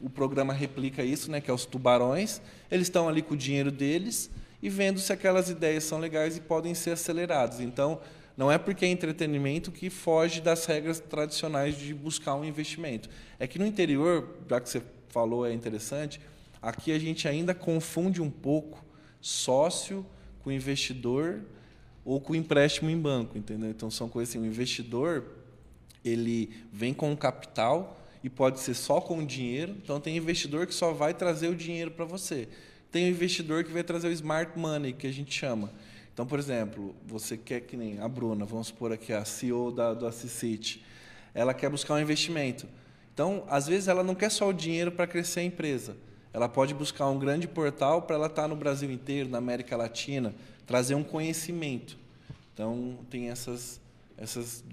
o 0.01 0.09
programa 0.09 0.51
replica 0.51 1.03
isso, 1.03 1.29
né, 1.29 1.39
que 1.39 1.51
é 1.51 1.53
os 1.53 1.63
tubarões, 1.63 2.41
eles 2.71 2.87
estão 2.87 3.07
ali 3.07 3.21
com 3.21 3.35
o 3.35 3.37
dinheiro 3.37 3.71
deles 3.71 4.31
e 4.63 4.69
vendo 4.69 4.97
se 4.97 5.11
aquelas 5.11 5.49
ideias 5.49 5.83
são 5.83 5.99
legais 5.99 6.37
e 6.37 6.39
podem 6.39 6.73
ser 6.73 6.91
aceleradas. 6.91 7.59
Então, 7.59 7.99
não 8.37 8.49
é 8.49 8.57
porque 8.57 8.85
é 8.85 8.87
entretenimento 8.87 9.73
que 9.73 9.89
foge 9.89 10.39
das 10.39 10.65
regras 10.65 11.01
tradicionais 11.01 11.77
de 11.77 11.93
buscar 11.93 12.35
um 12.35 12.45
investimento. 12.45 13.09
É 13.37 13.45
que 13.45 13.59
no 13.59 13.65
interior, 13.65 14.37
já 14.49 14.61
que 14.61 14.69
você 14.69 14.81
falou, 15.09 15.45
é 15.45 15.51
interessante, 15.51 16.21
aqui 16.61 16.93
a 16.93 16.97
gente 16.97 17.27
ainda 17.27 17.53
confunde 17.53 18.21
um 18.21 18.29
pouco 18.29 18.81
sócio 19.19 20.05
com 20.41 20.49
investidor 20.49 21.41
ou 22.05 22.21
com 22.21 22.33
empréstimo 22.33 22.89
em 22.89 22.97
banco, 22.97 23.37
entendeu? 23.37 23.69
Então 23.69 23.91
são 23.91 24.07
coisas 24.07 24.33
assim, 24.33 24.41
o 24.41 24.47
investidor 24.47 25.25
ele 26.05 26.55
vem 26.71 26.93
com 26.93 27.13
capital 27.17 27.99
e 28.23 28.29
pode 28.29 28.61
ser 28.61 28.75
só 28.75 29.01
com 29.01 29.25
dinheiro. 29.25 29.75
Então 29.83 29.99
tem 29.99 30.15
investidor 30.15 30.65
que 30.67 30.73
só 30.73 30.93
vai 30.93 31.13
trazer 31.13 31.49
o 31.49 31.55
dinheiro 31.55 31.91
para 31.91 32.05
você. 32.05 32.47
Tem 32.93 33.07
o 33.07 33.09
investidor 33.09 33.63
que 33.63 33.71
vai 33.71 33.83
trazer 33.83 34.07
o 34.07 34.11
smart 34.11 34.51
money, 34.55 34.93
que 34.93 35.07
a 35.07 35.11
gente 35.11 35.33
chama. 35.33 35.71
Então, 36.13 36.27
por 36.27 36.37
exemplo, 36.37 36.95
você 37.07 37.35
quer 37.35 37.61
que 37.61 37.75
nem 37.75 37.99
a 37.99 38.07
Bruna, 38.07 38.45
vamos 38.45 38.67
supor 38.67 38.91
aqui 38.91 39.11
a 39.11 39.25
CEO 39.25 39.71
da, 39.71 39.95
do 39.95 40.05
Assicite, 40.05 40.85
ela 41.33 41.55
quer 41.55 41.71
buscar 41.71 41.95
um 41.95 41.99
investimento. 41.99 42.67
Então, 43.11 43.45
às 43.49 43.65
vezes 43.65 43.87
ela 43.87 44.03
não 44.03 44.13
quer 44.13 44.29
só 44.29 44.47
o 44.47 44.53
dinheiro 44.53 44.91
para 44.91 45.07
crescer 45.07 45.39
a 45.39 45.43
empresa. 45.43 45.97
Ela 46.31 46.47
pode 46.47 46.75
buscar 46.75 47.09
um 47.09 47.17
grande 47.17 47.47
portal 47.47 48.03
para 48.03 48.15
ela 48.15 48.27
estar 48.27 48.47
no 48.47 48.55
Brasil 48.55 48.91
inteiro, 48.91 49.27
na 49.27 49.39
América 49.39 49.75
Latina, 49.75 50.35
trazer 50.67 50.93
um 50.93 51.03
conhecimento. 51.03 51.97
Então, 52.53 52.99
tem 53.09 53.31
essas, 53.31 53.81
essas 54.15 54.63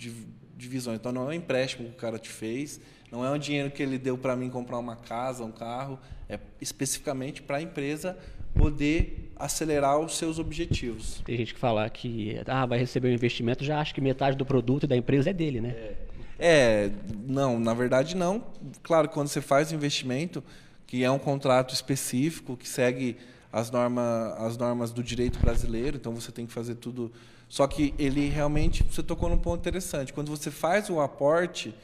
divisões. 0.58 0.98
Então, 0.98 1.10
não 1.10 1.22
é 1.22 1.28
um 1.28 1.32
empréstimo 1.32 1.88
que 1.88 1.94
o 1.94 1.98
cara 1.98 2.18
te 2.18 2.28
fez, 2.28 2.82
não 3.10 3.24
é 3.24 3.30
um 3.30 3.38
dinheiro 3.38 3.70
que 3.70 3.82
ele 3.82 3.98
deu 3.98 4.16
para 4.16 4.36
mim 4.36 4.48
comprar 4.48 4.78
uma 4.78 4.96
casa, 4.96 5.44
um 5.44 5.50
carro, 5.50 5.98
é 6.28 6.38
especificamente 6.60 7.42
para 7.42 7.56
a 7.56 7.62
empresa 7.62 8.16
poder 8.54 9.32
acelerar 9.36 9.98
os 9.98 10.16
seus 10.16 10.38
objetivos. 10.38 11.20
Tem 11.24 11.36
gente 11.36 11.54
que 11.54 11.60
fala 11.60 11.88
que 11.88 12.40
ah, 12.46 12.66
vai 12.66 12.78
receber 12.78 13.08
um 13.08 13.12
investimento, 13.12 13.64
já 13.64 13.80
acha 13.80 13.94
que 13.94 14.00
metade 14.00 14.36
do 14.36 14.44
produto 14.44 14.86
da 14.86 14.96
empresa 14.96 15.30
é 15.30 15.32
dele, 15.32 15.60
né? 15.60 15.70
É, 15.70 15.96
é 16.38 16.90
não, 17.26 17.58
na 17.58 17.74
verdade 17.74 18.16
não. 18.16 18.44
Claro, 18.82 19.08
quando 19.08 19.28
você 19.28 19.40
faz 19.40 19.72
investimento, 19.72 20.42
que 20.86 21.04
é 21.04 21.10
um 21.10 21.18
contrato 21.18 21.72
específico, 21.74 22.56
que 22.56 22.68
segue 22.68 23.16
as, 23.52 23.70
norma, 23.70 24.34
as 24.38 24.56
normas 24.56 24.92
do 24.92 25.02
direito 25.02 25.38
brasileiro, 25.38 25.96
então 25.96 26.14
você 26.14 26.30
tem 26.30 26.46
que 26.46 26.52
fazer 26.52 26.76
tudo. 26.76 27.12
Só 27.48 27.66
que 27.66 27.94
ele 27.98 28.28
realmente, 28.28 28.84
você 28.84 29.02
tocou 29.02 29.28
num 29.28 29.38
ponto 29.38 29.60
interessante. 29.60 30.12
Quando 30.12 30.28
você 30.28 30.50
faz 30.50 30.88
o 30.88 31.00
aporte, 31.00 31.74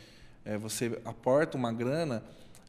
é, 0.47 0.57
você 0.57 0.99
aporta 1.05 1.57
uma 1.57 1.73
grana, 1.73 2.23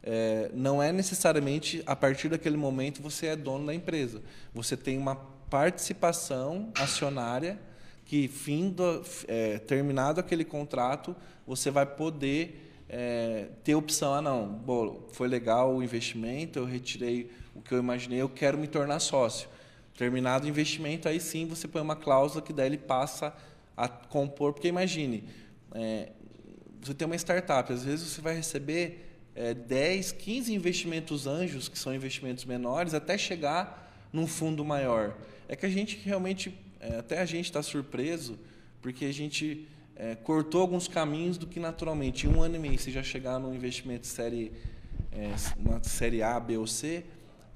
é, 0.03 0.49
não 0.53 0.81
é 0.81 0.91
necessariamente 0.91 1.83
a 1.85 1.95
partir 1.95 2.27
daquele 2.27 2.57
momento 2.57 3.01
você 3.01 3.27
é 3.27 3.35
dono 3.35 3.67
da 3.67 3.73
empresa. 3.73 4.21
Você 4.53 4.75
tem 4.75 4.97
uma 4.97 5.15
participação 5.49 6.71
acionária 6.75 7.59
que, 8.05 8.27
fim 8.27 8.69
do, 8.69 9.03
é, 9.27 9.59
terminado 9.59 10.19
aquele 10.19 10.43
contrato, 10.43 11.15
você 11.45 11.69
vai 11.69 11.85
poder 11.85 12.73
é, 12.89 13.49
ter 13.63 13.75
opção. 13.75 14.13
Ah, 14.13 14.21
não, 14.21 14.47
bom, 14.47 15.07
foi 15.11 15.27
legal 15.27 15.75
o 15.75 15.83
investimento, 15.83 16.57
eu 16.57 16.65
retirei 16.65 17.29
o 17.53 17.61
que 17.61 17.73
eu 17.73 17.79
imaginei, 17.79 18.21
eu 18.21 18.29
quero 18.29 18.57
me 18.57 18.67
tornar 18.67 18.99
sócio. 18.99 19.47
Terminado 19.97 20.45
o 20.45 20.49
investimento, 20.49 21.07
aí 21.07 21.19
sim 21.19 21.45
você 21.47 21.67
põe 21.67 21.81
uma 21.81 21.95
cláusula 21.95 22.41
que 22.41 22.53
daí 22.53 22.67
ele 22.67 22.77
passa 22.77 23.35
a 23.75 23.87
compor. 23.87 24.53
Porque 24.53 24.67
imagine, 24.67 25.23
é, 25.73 26.11
você 26.81 26.93
tem 26.93 27.05
uma 27.05 27.15
startup, 27.15 27.71
às 27.71 27.83
vezes 27.83 28.07
você 28.07 28.21
vai 28.21 28.35
receber 28.35 29.05
é, 29.35 29.53
10, 29.53 30.13
15 30.13 30.53
investimentos 30.53 31.27
anjos, 31.27 31.69
que 31.69 31.77
são 31.77 31.93
investimentos 31.93 32.45
menores, 32.45 32.93
até 32.93 33.17
chegar 33.17 34.09
num 34.11 34.25
fundo 34.25 34.65
maior. 34.65 35.15
É 35.47 35.55
que 35.55 35.65
a 35.65 35.69
gente 35.69 35.97
realmente, 36.03 36.57
é, 36.79 36.97
até 36.97 37.19
a 37.19 37.25
gente 37.25 37.45
está 37.45 37.61
surpreso, 37.61 38.37
porque 38.81 39.05
a 39.05 39.13
gente 39.13 39.67
é, 39.95 40.15
cortou 40.15 40.61
alguns 40.61 40.87
caminhos 40.87 41.37
do 41.37 41.47
que 41.47 41.59
naturalmente, 41.59 42.25
em 42.25 42.29
um 42.29 42.41
ano 42.41 42.55
e 42.55 42.59
meio, 42.59 42.79
você 42.79 42.91
já 42.91 43.03
chegar 43.03 43.39
num 43.39 43.53
investimento 43.53 44.07
série, 44.07 44.51
é, 45.11 45.33
uma 45.57 45.83
série 45.83 46.21
A, 46.23 46.39
B 46.39 46.57
ou 46.57 46.67
C. 46.67 47.03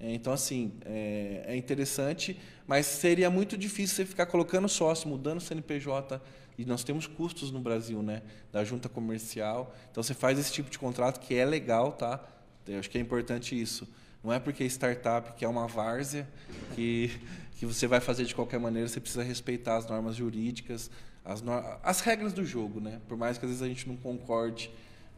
É, 0.01 0.11
então, 0.11 0.33
assim, 0.33 0.73
é, 0.83 1.43
é 1.45 1.55
interessante, 1.55 2.39
mas 2.65 2.87
seria 2.87 3.29
muito 3.29 3.55
difícil 3.55 3.95
você 3.95 4.05
ficar 4.05 4.25
colocando 4.25 4.67
sócio, 4.67 5.07
mudando 5.07 5.37
o 5.37 5.41
CNPJ 5.41 6.19
e 6.57 6.65
nós 6.65 6.83
temos 6.83 7.05
custos 7.05 7.51
no 7.51 7.59
Brasil, 7.59 8.01
né? 8.01 8.23
Da 8.51 8.63
junta 8.63 8.89
comercial. 8.89 9.75
Então 9.91 10.01
você 10.01 10.15
faz 10.15 10.39
esse 10.39 10.51
tipo 10.51 10.71
de 10.71 10.79
contrato 10.79 11.19
que 11.19 11.35
é 11.35 11.45
legal, 11.45 11.91
tá? 11.91 12.19
Eu 12.67 12.79
acho 12.79 12.89
que 12.89 12.97
é 12.97 13.01
importante 13.01 13.59
isso. 13.59 13.87
Não 14.23 14.33
é 14.33 14.39
porque 14.39 14.63
é 14.63 14.65
startup 14.65 15.33
que 15.33 15.45
é 15.45 15.47
uma 15.47 15.67
várzea 15.67 16.27
que, 16.73 17.11
que 17.57 17.65
você 17.65 17.85
vai 17.85 17.99
fazer 17.99 18.25
de 18.25 18.33
qualquer 18.33 18.59
maneira, 18.59 18.87
você 18.87 18.99
precisa 18.99 19.23
respeitar 19.23 19.77
as 19.77 19.87
normas 19.87 20.15
jurídicas, 20.15 20.89
as, 21.23 21.43
no... 21.43 21.51
as 21.83 22.01
regras 22.01 22.33
do 22.33 22.43
jogo, 22.43 22.79
né? 22.79 22.99
Por 23.07 23.17
mais 23.17 23.37
que 23.37 23.45
às 23.45 23.51
vezes 23.51 23.63
a 23.63 23.67
gente 23.67 23.87
não 23.87 23.97
concorde 23.97 24.71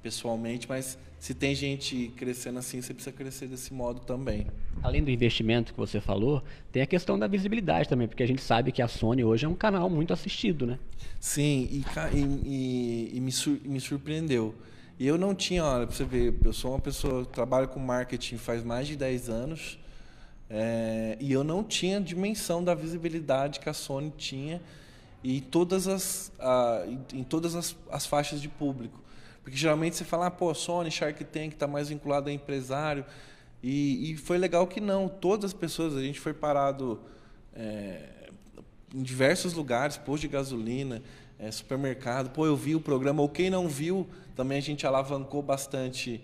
pessoalmente, 0.03 0.67
mas 0.67 0.98
se 1.17 1.33
tem 1.33 1.55
gente 1.55 2.12
crescendo 2.17 2.60
assim, 2.60 2.81
você 2.81 2.93
precisa 2.93 3.15
crescer 3.15 3.48
desse 3.48 3.74
modo 3.74 4.01
também. 4.01 4.45
Além 4.83 5.01
do 5.01 5.10
investimento 5.10 5.74
que 5.74 5.79
você 5.79 6.01
falou, 6.01 6.43
tem 6.69 6.81
a 6.81 6.86
questão 6.86 7.17
da 7.17 7.25
visibilidade 7.25 7.88
também, 7.88 8.10
porque 8.10 8.22
a 8.22 8.27
gente 8.27 8.41
sabe 8.41 8.74
que 8.74 8.81
a 8.81 8.88
Sony 8.89 9.24
hoje 9.24 9.45
é 9.45 9.50
um 9.50 9.55
canal 9.55 9.89
muito 9.89 10.12
assistido, 10.12 10.67
né? 10.67 10.77
Sim, 11.22 11.69
e, 11.72 11.86
e, 12.13 13.12
e 13.13 13.19
me, 13.22 13.31
sur, 13.31 13.57
me 13.63 13.79
surpreendeu. 13.79 14.53
E 15.00 15.07
eu 15.07 15.17
não 15.17 15.33
tinha, 15.33 15.63
olha, 15.63 15.88
para 15.88 15.95
você 15.95 16.03
ver, 16.03 16.36
eu 16.43 16.51
sou 16.51 16.72
uma 16.72 16.79
pessoa, 16.79 17.25
trabalho 17.25 17.69
com 17.69 17.79
marketing 17.79 18.38
faz 18.38 18.62
mais 18.62 18.86
de 18.86 18.98
10 18.98 19.29
anos, 19.29 19.79
é, 20.50 21.17
e 21.22 21.31
eu 21.31 21.43
não 21.43 21.63
tinha 21.63 22.01
dimensão 22.01 22.62
da 22.62 22.75
visibilidade 22.75 23.62
que 23.62 23.69
a 23.69 23.74
Sony 23.74 24.13
tinha 24.17 24.62
e 25.24 25.39
todas 25.39 25.88
as, 25.88 26.31
a, 26.38 26.83
em 27.13 27.24
todas 27.24 27.55
as, 27.55 27.75
as 27.89 28.05
faixas 28.05 28.41
de 28.41 28.50
público. 28.50 29.02
Porque 29.43 29.57
geralmente 29.57 29.97
você 29.97 30.05
fala, 30.05 30.27
ah, 30.27 30.31
pô, 30.31 30.53
Sony, 30.53 30.89
Shark 30.89 31.23
Tank 31.25 31.53
está 31.53 31.67
mais 31.67 31.89
vinculado 31.89 32.29
a 32.29 32.33
empresário. 32.33 33.05
E, 33.62 34.12
e, 34.12 34.17
foi 34.17 34.38
legal 34.38 34.65
que 34.65 34.79
não. 34.79 35.09
Todas 35.09 35.51
as 35.51 35.53
pessoas, 35.53 35.95
a 35.95 36.01
gente 36.01 36.19
foi 36.19 36.33
parado 36.33 37.01
é, 37.53 38.29
em 38.93 39.03
diversos 39.03 39.53
lugares, 39.53 39.97
posto 39.97 40.21
de 40.21 40.29
gasolina, 40.29 41.03
é, 41.38 41.51
supermercado. 41.51 42.29
Pô, 42.29 42.45
eu 42.45 42.55
vi 42.55 42.73
o 42.73 42.79
programa. 42.79 43.21
Ou 43.21 43.27
quem 43.27 43.50
não 43.50 43.67
viu, 43.67 44.07
também 44.33 44.57
a 44.57 44.62
gente 44.62 44.88
alavancou 44.88 45.41
bastante 45.41 46.23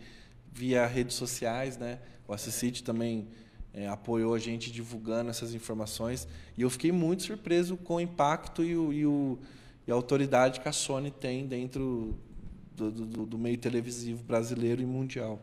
via 0.51 0.85
redes 0.85 1.15
sociais, 1.15 1.77
né? 1.77 1.99
O 2.25 2.33
Assisite 2.33 2.83
também 2.83 3.27
é, 3.73 3.87
apoiou 3.87 4.33
a 4.33 4.39
gente 4.39 4.71
divulgando 4.71 5.29
essas 5.29 5.53
informações. 5.53 6.25
E 6.57 6.61
eu 6.61 6.69
fiquei 6.69 6.91
muito 6.91 7.23
surpreso 7.23 7.75
com 7.75 7.95
o 7.95 7.99
impacto 7.99 8.63
e, 8.63 8.77
o, 8.77 8.93
e, 8.93 9.05
o, 9.05 9.39
e 9.87 9.91
a 9.91 9.95
autoridade 9.95 10.61
que 10.61 10.69
a 10.69 10.71
Sony 10.71 11.11
tem 11.11 11.45
dentro 11.45 12.17
do, 12.79 13.05
do, 13.05 13.25
do 13.25 13.37
meio 13.37 13.57
televisivo 13.57 14.23
brasileiro 14.23 14.81
e 14.81 14.85
mundial. 14.85 15.39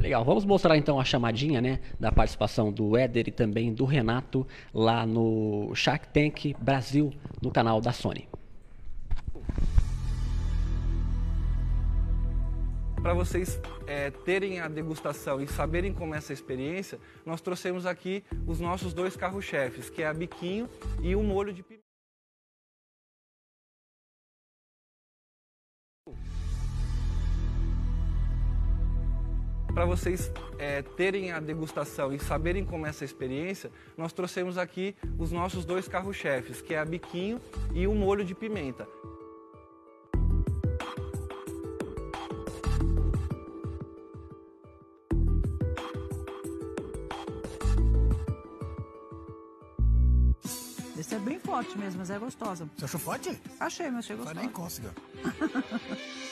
Legal, 0.00 0.24
vamos 0.24 0.44
mostrar 0.44 0.76
então 0.76 0.98
a 0.98 1.04
chamadinha 1.04 1.60
né, 1.60 1.80
da 2.00 2.10
participação 2.10 2.72
do 2.72 2.96
Éder 2.96 3.28
e 3.28 3.30
também 3.30 3.72
do 3.72 3.84
Renato 3.84 4.46
lá 4.72 5.06
no 5.06 5.72
Shark 5.74 6.08
Tank 6.08 6.54
Brasil, 6.58 7.12
no 7.40 7.50
canal 7.50 7.80
da 7.80 7.92
Sony. 7.92 8.28
Para 13.00 13.12
vocês 13.12 13.60
é, 13.86 14.10
terem 14.10 14.60
a 14.60 14.68
degustação 14.68 15.40
e 15.40 15.46
saberem 15.46 15.92
como 15.92 16.14
é 16.14 16.18
essa 16.18 16.32
experiência, 16.32 16.98
nós 17.24 17.42
trouxemos 17.42 17.84
aqui 17.84 18.24
os 18.46 18.60
nossos 18.60 18.94
dois 18.94 19.14
carro-chefes, 19.14 19.90
que 19.90 20.02
é 20.02 20.06
a 20.06 20.14
biquinho 20.14 20.68
e 21.02 21.14
o 21.14 21.22
molho 21.22 21.52
de 21.52 21.62
pimenta. 21.62 21.83
Para 29.74 29.84
vocês 29.84 30.30
é, 30.56 30.82
terem 30.82 31.32
a 31.32 31.40
degustação 31.40 32.12
e 32.12 32.18
saberem 32.20 32.64
como 32.64 32.86
é 32.86 32.90
essa 32.90 33.04
experiência, 33.04 33.72
nós 33.96 34.12
trouxemos 34.12 34.56
aqui 34.56 34.94
os 35.18 35.32
nossos 35.32 35.64
dois 35.64 35.88
carro-chefes, 35.88 36.62
que 36.62 36.74
é 36.74 36.78
a 36.78 36.84
biquinho 36.84 37.40
e 37.72 37.84
o 37.86 37.94
molho 37.94 38.24
de 38.24 38.36
pimenta. 38.36 38.86
Esse 50.98 51.16
é 51.16 51.18
bem 51.18 51.38
forte 51.38 51.76
mesmo, 51.76 51.98
mas 51.98 52.10
é 52.10 52.18
gostosa. 52.18 52.68
Você 52.76 52.84
achou 52.84 53.00
forte? 53.00 53.40
Achei, 53.58 53.90
mas 53.90 54.04
achei 54.04 54.16
Vai 54.16 54.24
gostosa. 54.26 54.40
nem 54.40 54.50
cócega. 54.50 54.94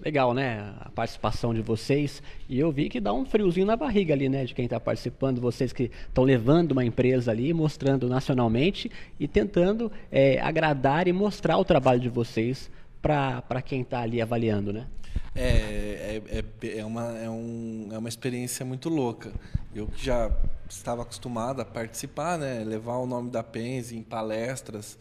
Legal, 0.00 0.32
né? 0.32 0.74
A 0.80 0.90
participação 0.90 1.52
de 1.52 1.60
vocês. 1.60 2.22
E 2.48 2.58
eu 2.58 2.70
vi 2.70 2.88
que 2.88 3.00
dá 3.00 3.12
um 3.12 3.24
friozinho 3.24 3.66
na 3.66 3.76
barriga 3.76 4.14
ali, 4.14 4.28
né? 4.28 4.44
De 4.44 4.54
quem 4.54 4.64
está 4.64 4.78
participando, 4.78 5.40
vocês 5.40 5.72
que 5.72 5.90
estão 6.06 6.22
levando 6.22 6.72
uma 6.72 6.84
empresa 6.84 7.32
ali, 7.32 7.52
mostrando 7.52 8.08
nacionalmente 8.08 8.90
e 9.18 9.26
tentando 9.26 9.90
é, 10.10 10.40
agradar 10.40 11.08
e 11.08 11.12
mostrar 11.12 11.58
o 11.58 11.64
trabalho 11.64 12.00
de 12.00 12.08
vocês 12.08 12.70
para 13.02 13.62
quem 13.64 13.82
está 13.82 14.00
ali 14.00 14.22
avaliando, 14.22 14.72
né? 14.72 14.86
É, 15.34 16.20
é, 16.30 16.38
é, 16.38 16.78
é, 16.78 16.84
uma, 16.84 17.18
é, 17.18 17.28
um, 17.28 17.88
é 17.92 17.98
uma 17.98 18.08
experiência 18.08 18.64
muito 18.64 18.88
louca. 18.88 19.32
Eu 19.74 19.86
que 19.88 20.04
já 20.04 20.30
estava 20.68 21.02
acostumado 21.02 21.60
a 21.60 21.64
participar, 21.64 22.38
né, 22.38 22.62
levar 22.64 22.98
o 22.98 23.06
nome 23.06 23.30
da 23.30 23.42
Penzi 23.42 23.96
em 23.96 24.02
palestras 24.02 24.98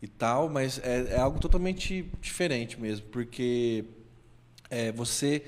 e 0.00 0.08
tal, 0.08 0.48
mas 0.48 0.80
é, 0.82 1.14
é 1.14 1.18
algo 1.18 1.38
totalmente 1.38 2.08
diferente 2.20 2.80
mesmo, 2.80 3.06
porque 3.06 3.84
é, 4.72 4.90
você, 4.90 5.42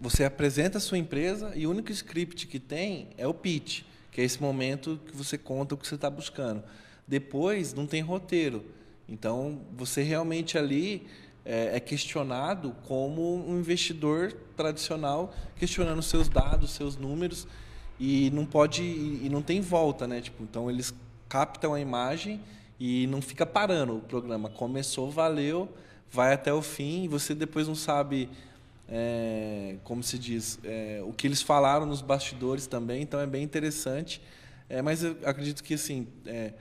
você 0.00 0.24
apresenta 0.24 0.78
a 0.78 0.80
sua 0.80 0.96
empresa 0.96 1.52
e 1.54 1.66
o 1.66 1.70
único 1.70 1.92
script 1.92 2.46
que 2.46 2.58
tem 2.58 3.10
é 3.18 3.28
o 3.28 3.34
pitch, 3.34 3.82
que 4.10 4.22
é 4.22 4.24
esse 4.24 4.40
momento 4.40 4.98
que 5.06 5.14
você 5.14 5.36
conta 5.36 5.74
o 5.74 5.78
que 5.78 5.86
você 5.86 5.96
está 5.96 6.08
buscando. 6.08 6.64
Depois, 7.06 7.74
não 7.74 7.86
tem 7.86 8.00
roteiro. 8.00 8.64
Então, 9.06 9.60
você 9.76 10.02
realmente 10.02 10.56
ali 10.56 11.06
é, 11.44 11.76
é 11.76 11.80
questionado 11.80 12.74
como 12.84 13.46
um 13.46 13.58
investidor 13.58 14.32
tradicional, 14.56 15.34
questionando 15.56 16.00
seus 16.00 16.30
dados, 16.30 16.70
seus 16.70 16.96
números, 16.96 17.46
e 18.00 18.30
não 18.30 18.46
pode 18.46 18.82
e 18.82 19.28
não 19.30 19.42
tem 19.42 19.60
volta, 19.60 20.06
né? 20.06 20.22
Tipo, 20.22 20.42
então 20.42 20.70
eles 20.70 20.94
captam 21.28 21.74
a 21.74 21.80
imagem 21.80 22.40
e 22.80 23.06
não 23.08 23.20
fica 23.20 23.44
parando 23.44 23.98
o 23.98 24.00
programa. 24.00 24.48
Começou, 24.48 25.10
valeu, 25.10 25.68
vai 26.10 26.32
até 26.32 26.52
o 26.52 26.62
fim, 26.62 27.04
e 27.04 27.08
você 27.08 27.34
depois 27.34 27.68
não 27.68 27.74
sabe 27.74 28.30
é, 28.88 29.76
como 29.84 30.02
se 30.02 30.18
diz, 30.18 30.58
é, 30.62 31.02
o 31.04 31.12
que 31.12 31.26
eles 31.26 31.42
falaram 31.42 31.86
nos 31.86 32.02
bastidores 32.02 32.66
também, 32.66 33.02
então 33.02 33.18
é 33.20 33.26
bem 33.26 33.42
interessante. 33.42 34.20
É, 34.68 34.82
mas 34.82 35.02
eu 35.02 35.16
acredito 35.24 35.62
que 35.62 35.74
assim, 35.74 36.06
é, 36.26 36.52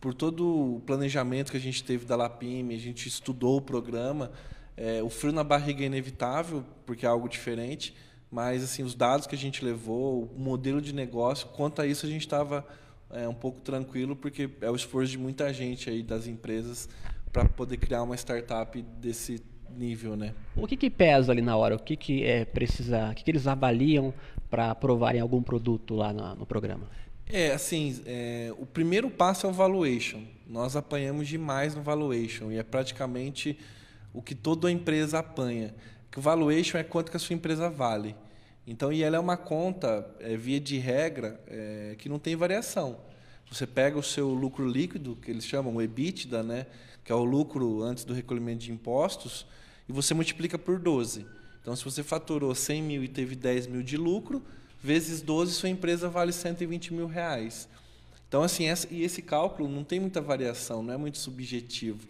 por 0.00 0.14
todo 0.14 0.76
o 0.76 0.80
planejamento 0.80 1.50
que 1.50 1.56
a 1.56 1.60
gente 1.60 1.84
teve 1.84 2.04
da 2.04 2.16
Lapime, 2.16 2.74
a 2.74 2.78
gente 2.78 3.08
estudou 3.08 3.58
o 3.58 3.60
programa, 3.60 4.30
é, 4.76 5.02
o 5.02 5.10
frio 5.10 5.32
na 5.32 5.44
barriga 5.44 5.82
é 5.82 5.86
inevitável, 5.86 6.64
porque 6.86 7.04
é 7.04 7.08
algo 7.08 7.28
diferente, 7.28 7.94
mas 8.30 8.62
assim 8.62 8.82
os 8.82 8.94
dados 8.94 9.26
que 9.26 9.34
a 9.34 9.38
gente 9.38 9.64
levou, 9.64 10.30
o 10.34 10.38
modelo 10.38 10.80
de 10.80 10.94
negócio, 10.94 11.48
quanto 11.48 11.82
a 11.82 11.86
isso 11.86 12.06
a 12.06 12.08
gente 12.08 12.22
estava 12.22 12.66
é, 13.10 13.28
um 13.28 13.34
pouco 13.34 13.60
tranquilo, 13.60 14.16
porque 14.16 14.48
é 14.60 14.70
o 14.70 14.76
esforço 14.76 15.10
de 15.10 15.18
muita 15.18 15.52
gente 15.52 15.90
aí 15.90 16.02
das 16.02 16.26
empresas 16.26 16.88
para 17.32 17.48
poder 17.48 17.76
criar 17.76 18.02
uma 18.02 18.16
startup 18.16 18.80
desse 19.00 19.40
nível, 19.76 20.16
né? 20.16 20.34
O 20.56 20.66
que, 20.66 20.76
que 20.76 20.90
pesa 20.90 21.32
ali 21.32 21.42
na 21.42 21.56
hora? 21.56 21.76
O 21.76 21.78
que, 21.78 21.96
que 21.96 22.24
é 22.24 22.44
precisa? 22.44 23.10
O 23.10 23.14
que, 23.14 23.24
que 23.24 23.30
eles 23.30 23.46
avaliam 23.46 24.12
para 24.50 24.70
aprovarem 24.70 25.20
algum 25.20 25.42
produto 25.42 25.94
lá 25.94 26.12
no, 26.12 26.34
no 26.36 26.46
programa? 26.46 26.86
É, 27.32 27.52
assim, 27.52 28.02
é, 28.06 28.52
o 28.58 28.66
primeiro 28.66 29.08
passo 29.08 29.46
é 29.46 29.50
o 29.50 29.52
valuation. 29.52 30.22
Nós 30.48 30.74
apanhamos 30.74 31.28
demais 31.28 31.74
no 31.74 31.82
valuation 31.82 32.50
e 32.50 32.58
é 32.58 32.62
praticamente 32.62 33.56
o 34.12 34.20
que 34.20 34.34
toda 34.34 34.70
empresa 34.70 35.20
apanha. 35.20 35.72
Que 36.10 36.18
o 36.18 36.22
valuation 36.22 36.76
é 36.76 36.82
quanto 36.82 37.10
que 37.10 37.16
a 37.16 37.20
sua 37.20 37.34
empresa 37.34 37.70
vale. 37.70 38.16
Então, 38.66 38.92
e 38.92 39.02
ela 39.02 39.16
é 39.16 39.20
uma 39.20 39.36
conta, 39.36 40.08
é, 40.20 40.36
via 40.36 40.60
de 40.60 40.78
regra, 40.78 41.40
é, 41.46 41.94
que 41.98 42.08
não 42.08 42.18
tem 42.18 42.34
variação. 42.34 42.98
Você 43.50 43.66
pega 43.66 43.98
o 43.98 44.02
seu 44.02 44.28
lucro 44.28 44.68
líquido, 44.68 45.16
que 45.16 45.30
eles 45.30 45.44
chamam 45.44 45.74
o 45.74 45.82
EBITDA, 45.82 46.42
né, 46.42 46.66
que 47.10 47.12
é 47.12 47.16
o 47.16 47.24
lucro 47.24 47.82
antes 47.82 48.04
do 48.04 48.14
recolhimento 48.14 48.60
de 48.60 48.70
impostos, 48.70 49.44
e 49.88 49.92
você 49.92 50.14
multiplica 50.14 50.56
por 50.56 50.78
12. 50.78 51.26
Então, 51.60 51.74
se 51.74 51.82
você 51.82 52.04
faturou 52.04 52.54
100 52.54 52.82
mil 52.84 53.02
e 53.02 53.08
teve 53.08 53.34
10 53.34 53.66
mil 53.66 53.82
de 53.82 53.96
lucro, 53.96 54.40
vezes 54.80 55.20
12, 55.20 55.54
sua 55.54 55.68
empresa 55.68 56.08
vale 56.08 56.30
120 56.30 56.94
mil 56.94 57.08
reais. 57.08 57.68
Então, 58.28 58.44
assim, 58.44 58.66
essa, 58.66 58.86
e 58.92 59.02
esse 59.02 59.22
cálculo 59.22 59.68
não 59.68 59.82
tem 59.82 59.98
muita 59.98 60.20
variação, 60.20 60.84
não 60.84 60.94
é 60.94 60.96
muito 60.96 61.18
subjetivo. 61.18 62.06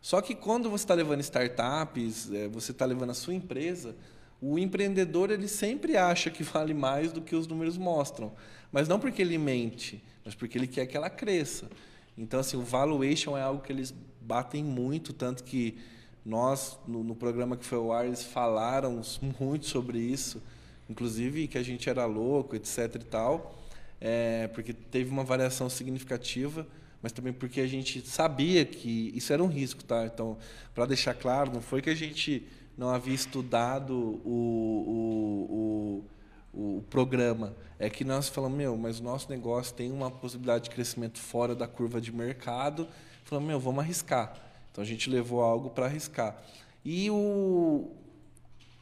Só 0.00 0.20
que 0.20 0.34
quando 0.34 0.68
você 0.68 0.82
está 0.82 0.94
levando 0.94 1.20
startups, 1.20 2.32
é, 2.32 2.48
você 2.48 2.72
está 2.72 2.84
levando 2.84 3.10
a 3.10 3.14
sua 3.14 3.34
empresa, 3.34 3.94
o 4.42 4.58
empreendedor 4.58 5.30
ele 5.30 5.46
sempre 5.46 5.96
acha 5.96 6.28
que 6.28 6.42
vale 6.42 6.74
mais 6.74 7.12
do 7.12 7.20
que 7.20 7.36
os 7.36 7.46
números 7.46 7.78
mostram. 7.78 8.32
Mas 8.72 8.88
não 8.88 8.98
porque 8.98 9.22
ele 9.22 9.38
mente, 9.38 10.02
mas 10.24 10.34
porque 10.34 10.58
ele 10.58 10.66
quer 10.66 10.86
que 10.86 10.96
ela 10.96 11.08
cresça. 11.08 11.70
Então, 12.16 12.40
assim, 12.40 12.56
o 12.56 12.62
valuation 12.62 13.36
é 13.36 13.42
algo 13.42 13.62
que 13.62 13.72
eles 13.72 13.94
batem 14.24 14.64
muito, 14.64 15.12
tanto 15.12 15.44
que 15.44 15.78
nós, 16.24 16.78
no, 16.86 17.04
no 17.04 17.14
programa 17.14 17.56
que 17.56 17.64
foi 17.64 17.78
o 17.78 17.92
ar, 17.92 18.06
eles 18.06 18.22
falaram 18.22 19.00
muito 19.38 19.66
sobre 19.66 19.98
isso 19.98 20.40
inclusive 20.88 21.48
que 21.48 21.58
a 21.58 21.62
gente 21.62 21.88
era 21.88 22.04
louco, 22.04 22.56
etc 22.56 22.94
e 22.96 22.98
tal, 22.98 23.58
é, 24.00 24.48
porque 24.48 24.72
teve 24.72 25.10
uma 25.10 25.24
variação 25.24 25.70
significativa, 25.70 26.66
mas 27.02 27.12
também 27.12 27.32
porque 27.32 27.60
a 27.60 27.66
gente 27.66 28.06
sabia 28.06 28.64
que 28.64 29.12
isso 29.14 29.32
era 29.32 29.42
um 29.42 29.46
risco, 29.46 29.84
tá? 29.84 30.06
Então, 30.06 30.38
para 30.74 30.86
deixar 30.86 31.14
claro, 31.14 31.52
não 31.52 31.60
foi 31.60 31.82
que 31.82 31.90
a 31.90 31.94
gente 31.94 32.46
não 32.76 32.90
havia 32.90 33.14
estudado 33.14 34.20
o, 34.24 36.04
o, 36.52 36.54
o, 36.54 36.78
o 36.78 36.82
programa, 36.90 37.54
é 37.78 37.88
que 37.88 38.04
nós 38.04 38.28
falamos, 38.28 38.56
meu, 38.56 38.76
mas 38.76 39.00
o 39.00 39.02
nosso 39.02 39.30
negócio 39.30 39.74
tem 39.74 39.92
uma 39.92 40.10
possibilidade 40.10 40.64
de 40.64 40.70
crescimento 40.70 41.18
fora 41.18 41.54
da 41.54 41.66
curva 41.66 42.00
de 42.00 42.12
mercado, 42.12 42.88
falamos, 43.24 43.48
meu, 43.48 43.58
vamos 43.58 43.82
arriscar. 43.82 44.34
Então 44.70 44.82
a 44.82 44.86
gente 44.86 45.10
levou 45.10 45.42
algo 45.42 45.70
para 45.70 45.86
arriscar. 45.86 46.42
E 46.84 47.10
o 47.10 47.90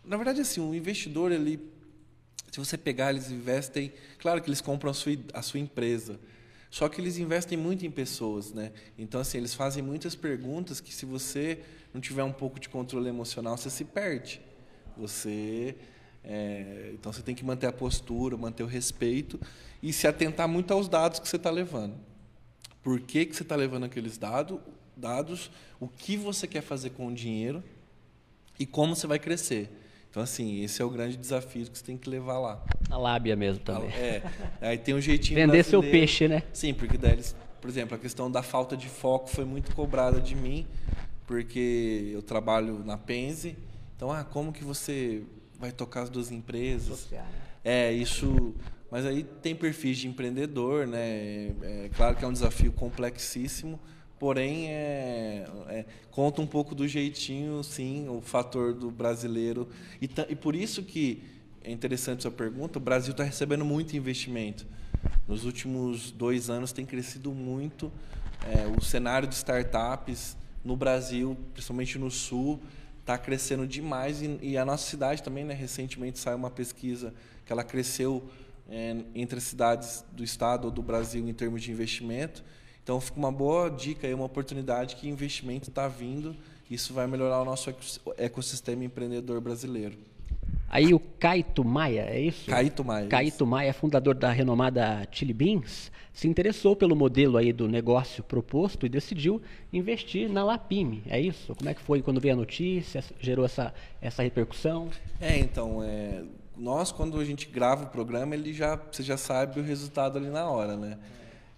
na 0.04 0.16
verdade 0.16 0.40
assim, 0.40 0.60
o 0.60 0.74
investidor 0.74 1.30
ele 1.32 1.72
se 2.52 2.58
você 2.58 2.76
pegar, 2.76 3.10
eles 3.10 3.30
investem. 3.30 3.90
Claro 4.18 4.42
que 4.42 4.48
eles 4.50 4.60
compram 4.60 4.90
a 4.90 4.94
sua, 4.94 5.12
a 5.32 5.40
sua 5.40 5.58
empresa. 5.58 6.20
Só 6.70 6.86
que 6.86 7.00
eles 7.00 7.16
investem 7.16 7.56
muito 7.56 7.86
em 7.86 7.90
pessoas, 7.90 8.52
né? 8.52 8.72
Então, 8.98 9.22
assim, 9.22 9.38
eles 9.38 9.54
fazem 9.54 9.82
muitas 9.82 10.14
perguntas 10.14 10.78
que, 10.78 10.94
se 10.94 11.06
você 11.06 11.60
não 11.94 12.00
tiver 12.00 12.22
um 12.22 12.32
pouco 12.32 12.60
de 12.60 12.68
controle 12.68 13.08
emocional, 13.08 13.56
você 13.56 13.70
se 13.70 13.86
perde. 13.86 14.38
Você. 14.98 15.74
É, 16.22 16.90
então, 16.92 17.10
você 17.10 17.22
tem 17.22 17.34
que 17.34 17.42
manter 17.42 17.68
a 17.68 17.72
postura, 17.72 18.36
manter 18.36 18.62
o 18.62 18.66
respeito 18.66 19.40
e 19.82 19.90
se 19.90 20.06
atentar 20.06 20.46
muito 20.46 20.74
aos 20.74 20.88
dados 20.88 21.20
que 21.20 21.26
você 21.26 21.36
está 21.36 21.50
levando. 21.50 21.94
Por 22.82 23.00
que, 23.00 23.24
que 23.26 23.36
você 23.36 23.42
está 23.42 23.54
levando 23.54 23.84
aqueles 23.84 24.18
dado, 24.18 24.60
dados? 24.96 25.50
O 25.78 25.88
que 25.88 26.16
você 26.16 26.46
quer 26.46 26.62
fazer 26.62 26.90
com 26.90 27.06
o 27.06 27.14
dinheiro? 27.14 27.62
E 28.58 28.66
como 28.66 28.94
você 28.94 29.06
vai 29.06 29.18
crescer? 29.18 29.70
Então, 30.10 30.22
assim, 30.22 30.62
esse 30.62 30.82
é 30.82 30.84
o 30.84 30.90
grande 30.90 31.16
desafio 31.16 31.64
que 31.66 31.78
você 31.78 31.84
tem 31.84 31.96
que 31.96 32.10
levar 32.10 32.38
lá. 32.38 32.62
A 32.90 32.98
lábia 32.98 33.34
mesmo 33.34 33.64
também. 33.64 33.88
É. 33.90 34.22
Aí 34.60 34.76
tem 34.76 34.94
um 34.94 35.00
jeitinho 35.00 35.36
Vender 35.36 35.64
seu 35.64 35.82
peixe, 35.82 36.28
né? 36.28 36.42
Sim, 36.52 36.74
porque 36.74 36.98
daí 36.98 37.12
eles, 37.12 37.34
por 37.60 37.70
exemplo, 37.70 37.96
a 37.96 37.98
questão 37.98 38.30
da 38.30 38.42
falta 38.42 38.76
de 38.76 38.88
foco 38.88 39.30
foi 39.30 39.46
muito 39.46 39.74
cobrada 39.74 40.20
de 40.20 40.34
mim, 40.34 40.66
porque 41.26 42.10
eu 42.12 42.20
trabalho 42.20 42.84
na 42.84 42.98
Pense. 42.98 43.56
Então, 43.96 44.12
ah, 44.12 44.22
como 44.22 44.52
que 44.52 44.62
você 44.62 45.22
vai 45.58 45.72
tocar 45.72 46.02
as 46.02 46.10
duas 46.10 46.30
empresas? 46.30 46.98
Social, 46.98 47.24
né? 47.24 47.30
É, 47.64 47.92
isso. 47.92 48.54
Mas 48.92 49.06
aí 49.06 49.24
tem 49.24 49.56
perfis 49.56 49.96
de 49.96 50.06
empreendedor, 50.06 50.86
né? 50.86 51.46
É, 51.62 51.90
claro 51.96 52.14
que 52.14 52.22
é 52.26 52.28
um 52.28 52.32
desafio 52.32 52.70
complexíssimo, 52.70 53.80
porém 54.18 54.68
é, 54.68 55.46
é, 55.68 55.86
conta 56.10 56.42
um 56.42 56.46
pouco 56.46 56.74
do 56.74 56.86
jeitinho, 56.86 57.64
sim, 57.64 58.06
o 58.06 58.20
fator 58.20 58.74
do 58.74 58.90
brasileiro. 58.90 59.66
E, 59.98 60.10
e 60.28 60.36
por 60.36 60.54
isso 60.54 60.82
que 60.82 61.22
é 61.64 61.72
interessante 61.72 62.20
sua 62.20 62.30
pergunta, 62.30 62.78
o 62.78 62.82
Brasil 62.82 63.12
está 63.12 63.24
recebendo 63.24 63.64
muito 63.64 63.96
investimento. 63.96 64.66
Nos 65.26 65.46
últimos 65.46 66.10
dois 66.10 66.50
anos 66.50 66.70
tem 66.70 66.84
crescido 66.84 67.32
muito 67.32 67.90
é, 68.46 68.66
o 68.76 68.82
cenário 68.82 69.26
de 69.26 69.36
startups 69.36 70.36
no 70.62 70.76
Brasil, 70.76 71.34
principalmente 71.54 71.98
no 71.98 72.10
Sul, 72.10 72.60
está 73.00 73.16
crescendo 73.16 73.66
demais 73.66 74.20
e, 74.20 74.38
e, 74.42 74.58
a 74.58 74.66
nossa 74.66 74.86
cidade 74.86 75.22
também, 75.22 75.44
né, 75.44 75.54
recentemente 75.54 76.18
saiu 76.18 76.36
uma 76.36 76.50
pesquisa 76.50 77.14
que 77.46 77.52
ela 77.52 77.64
cresceu 77.64 78.22
é, 78.72 78.96
entre 79.14 79.36
as 79.36 79.44
cidades 79.44 80.02
do 80.12 80.24
estado 80.24 80.64
ou 80.64 80.70
do 80.70 80.82
Brasil 80.82 81.28
em 81.28 81.34
termos 81.34 81.62
de 81.62 81.70
investimento. 81.70 82.42
Então 82.82 82.98
fica 83.00 83.18
uma 83.18 83.30
boa 83.30 83.68
dica 83.68 84.06
aí, 84.06 84.14
uma 84.14 84.24
oportunidade 84.24 84.96
que 84.96 85.06
investimento 85.08 85.68
está 85.68 85.86
vindo. 85.86 86.34
Isso 86.70 86.94
vai 86.94 87.06
melhorar 87.06 87.42
o 87.42 87.44
nosso 87.44 87.72
ecossistema 88.16 88.82
empreendedor 88.82 89.42
brasileiro. 89.42 89.98
Aí 90.70 90.94
o 90.94 90.98
Caito 90.98 91.62
Maia, 91.62 92.06
é 92.08 92.18
isso? 92.18 92.48
Caito 92.48 92.82
Maia. 92.82 93.06
Caito 93.06 93.46
Maia, 93.46 93.74
fundador 93.74 94.14
da 94.14 94.32
renomada 94.32 95.06
Chili 95.12 95.34
Beans, 95.34 95.92
se 96.14 96.26
interessou 96.26 96.74
pelo 96.74 96.96
modelo 96.96 97.36
aí 97.36 97.52
do 97.52 97.68
negócio 97.68 98.24
proposto 98.24 98.86
e 98.86 98.88
decidiu 98.88 99.42
investir 99.70 100.30
na 100.30 100.42
Lapime. 100.42 101.02
É 101.06 101.20
isso? 101.20 101.54
Como 101.54 101.68
é 101.68 101.74
que 101.74 101.82
foi 101.82 102.00
quando 102.00 102.22
veio 102.22 102.32
a 102.32 102.36
notícia? 102.38 103.04
Gerou 103.20 103.44
essa, 103.44 103.74
essa 104.00 104.22
repercussão? 104.22 104.88
É, 105.20 105.38
então, 105.38 105.82
é, 105.82 106.22
nós 106.62 106.92
quando 106.92 107.18
a 107.18 107.24
gente 107.24 107.48
grava 107.48 107.84
o 107.84 107.88
programa, 107.88 108.34
ele 108.34 108.52
já, 108.52 108.76
você 108.76 109.02
já 109.02 109.16
sabe 109.16 109.58
o 109.58 109.62
resultado 109.62 110.16
ali 110.16 110.30
na 110.30 110.48
hora, 110.48 110.76
né? 110.76 110.98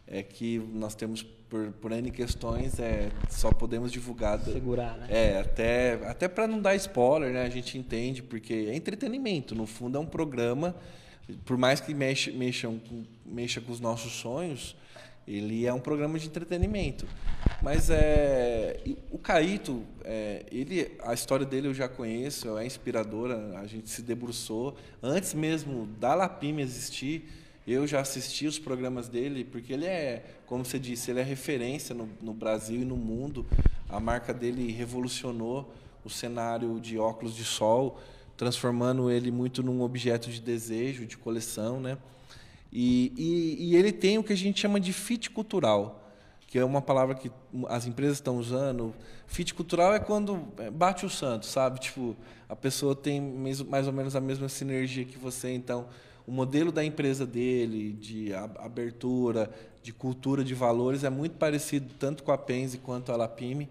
É 0.07 0.23
que 0.23 0.59
nós 0.73 0.95
temos 0.95 1.23
por, 1.23 1.73
por 1.73 1.93
N 1.93 2.11
questões, 2.11 2.81
é, 2.81 3.11
só 3.29 3.53
podemos 3.53 3.93
divulgar. 3.93 4.41
Segurar, 4.41 4.97
né? 4.97 5.07
É, 5.11 5.41
até, 5.41 5.95
até 6.07 6.27
para 6.27 6.47
não 6.47 6.61
dar 6.61 6.75
spoiler, 6.77 7.33
né? 7.33 7.45
A 7.45 7.51
gente 7.51 7.77
entende, 7.77 8.23
porque 8.23 8.53
é 8.53 8.75
entretenimento. 8.75 9.55
No 9.55 9.67
fundo, 9.67 9.99
é 9.99 10.01
um 10.01 10.07
programa, 10.07 10.75
por 11.45 11.57
mais 11.57 11.81
que 11.81 11.93
mexa, 11.95 12.33
mexam, 12.33 12.81
mexa 13.25 13.61
com 13.61 13.71
os 13.71 13.81
nossos 13.81 14.13
sonhos, 14.13 14.75
ele 15.29 15.67
é 15.67 15.73
um 15.73 15.81
programa 15.81 16.19
de 16.19 16.27
entretenimento. 16.27 17.07
Mas 17.65 17.89
é, 17.89 18.79
o 19.11 19.17
Caíto, 19.17 19.83
é, 20.05 20.45
ele, 20.53 20.93
a 21.03 21.15
história 21.15 21.47
dele 21.47 21.67
eu 21.67 21.73
já 21.73 21.89
conheço, 21.89 22.59
é 22.59 22.67
inspiradora, 22.67 23.59
a 23.59 23.67
gente 23.67 23.89
se 23.89 24.03
debruçou. 24.03 24.77
Antes 25.03 25.33
mesmo 25.33 25.87
da 25.99 26.15
Lapime 26.15 26.61
existir, 26.61 27.27
eu 27.67 27.87
já 27.87 28.01
assisti 28.01 28.47
os 28.47 28.59
programas 28.59 29.09
dele, 29.09 29.45
porque 29.45 29.73
ele 29.73 29.87
é, 29.87 30.23
como 30.45 30.63
você 30.63 30.79
disse, 30.79 31.11
ele 31.11 31.21
é 31.21 31.23
referência 31.23 31.95
no, 31.95 32.07
no 32.21 32.35
Brasil 32.35 32.83
e 32.83 32.85
no 32.85 32.99
mundo. 32.99 33.47
A 33.89 33.99
marca 33.99 34.35
dele 34.35 34.71
revolucionou 34.71 35.73
o 36.05 36.11
cenário 36.11 36.79
de 36.79 36.99
óculos 36.99 37.35
de 37.35 37.45
sol, 37.45 37.99
transformando 38.37 39.11
ele 39.11 39.31
muito 39.31 39.63
num 39.63 39.81
objeto 39.81 40.29
de 40.29 40.39
desejo, 40.39 41.07
de 41.07 41.17
coleção, 41.17 41.81
né? 41.81 41.97
E, 42.71 43.11
e, 43.17 43.71
e, 43.71 43.77
ele 43.77 43.91
tem 43.91 44.19
o 44.19 44.23
que 44.23 44.35
a 44.35 44.37
gente 44.37 44.61
chama 44.61 44.79
de 44.79 44.93
fit 44.93 45.31
cultural, 45.31 46.04
que 46.55 46.59
é 46.61 46.65
uma 46.65 46.81
palavra 46.81 47.17
que 47.17 47.33
as 47.67 47.85
empresas 47.85 48.19
estão 48.19 48.39
usando. 48.39 48.95
Fit 49.27 49.53
cultural 49.53 49.93
é 49.93 49.99
quando 49.99 50.47
é, 50.59 50.71
bate 50.71 51.05
o 51.05 51.11
santo, 51.11 51.47
sabe? 51.47 51.81
Tipo, 51.81 52.15
a 52.49 52.55
pessoa 52.55 52.95
tem 52.95 53.21
mais 53.21 53.89
ou 53.89 53.93
menos 53.93 54.15
a 54.15 54.21
mesma 54.21 54.49
sinergia 54.49 55.05
que 55.05 55.19
você, 55.19 55.53
então 55.53 55.89
o 56.25 56.31
modelo 56.31 56.71
da 56.71 56.85
empresa 56.85 57.27
dele, 57.27 57.93
de 57.95 58.33
abertura, 58.33 59.51
de 59.83 59.93
cultura 59.93 60.45
de 60.45 60.55
valores, 60.55 61.03
é 61.03 61.11
muito 61.11 61.39
parecido 61.39 61.93
tanto 61.99 62.23
com 62.23 62.31
a 62.31 62.39
Pense 62.39 62.79
quanto 62.79 63.11
a 63.11 63.17
Lapime. 63.17 63.69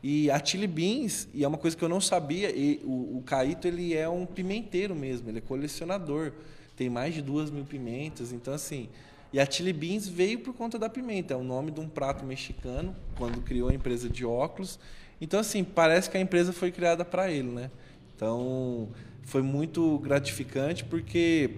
E 0.00 0.30
a 0.30 0.38
Chili 0.38 0.68
Beans, 0.68 1.26
e 1.34 1.42
é 1.42 1.48
uma 1.48 1.58
coisa 1.58 1.76
que 1.76 1.82
eu 1.82 1.88
não 1.88 2.00
sabia, 2.00 2.56
e 2.56 2.80
o, 2.84 3.18
o 3.18 3.22
Caíto 3.26 3.66
ele 3.66 3.92
é 3.92 4.08
um 4.08 4.24
pimenteiro 4.24 4.94
mesmo, 4.94 5.28
ele 5.28 5.38
é 5.38 5.40
colecionador. 5.42 6.30
Tem 6.76 6.88
mais 6.88 7.12
de 7.12 7.22
duas 7.22 7.50
mil 7.50 7.64
pimentas, 7.64 8.30
então 8.30 8.54
assim. 8.54 8.88
E 9.32 9.38
a 9.38 9.48
Chili 9.48 9.72
Beans 9.72 10.08
veio 10.08 10.40
por 10.40 10.54
conta 10.54 10.78
da 10.78 10.88
pimenta, 10.88 11.34
é 11.34 11.36
o 11.36 11.44
nome 11.44 11.70
de 11.70 11.80
um 11.80 11.88
prato 11.88 12.24
mexicano, 12.24 12.94
quando 13.16 13.40
criou 13.42 13.68
a 13.68 13.74
empresa 13.74 14.08
de 14.08 14.24
óculos. 14.24 14.78
Então, 15.20 15.38
assim, 15.38 15.62
parece 15.62 16.10
que 16.10 16.16
a 16.16 16.20
empresa 16.20 16.52
foi 16.52 16.72
criada 16.72 17.04
para 17.04 17.30
ele, 17.30 17.48
né? 17.48 17.70
Então, 18.16 18.88
foi 19.22 19.42
muito 19.42 19.98
gratificante 19.98 20.84
porque 20.84 21.56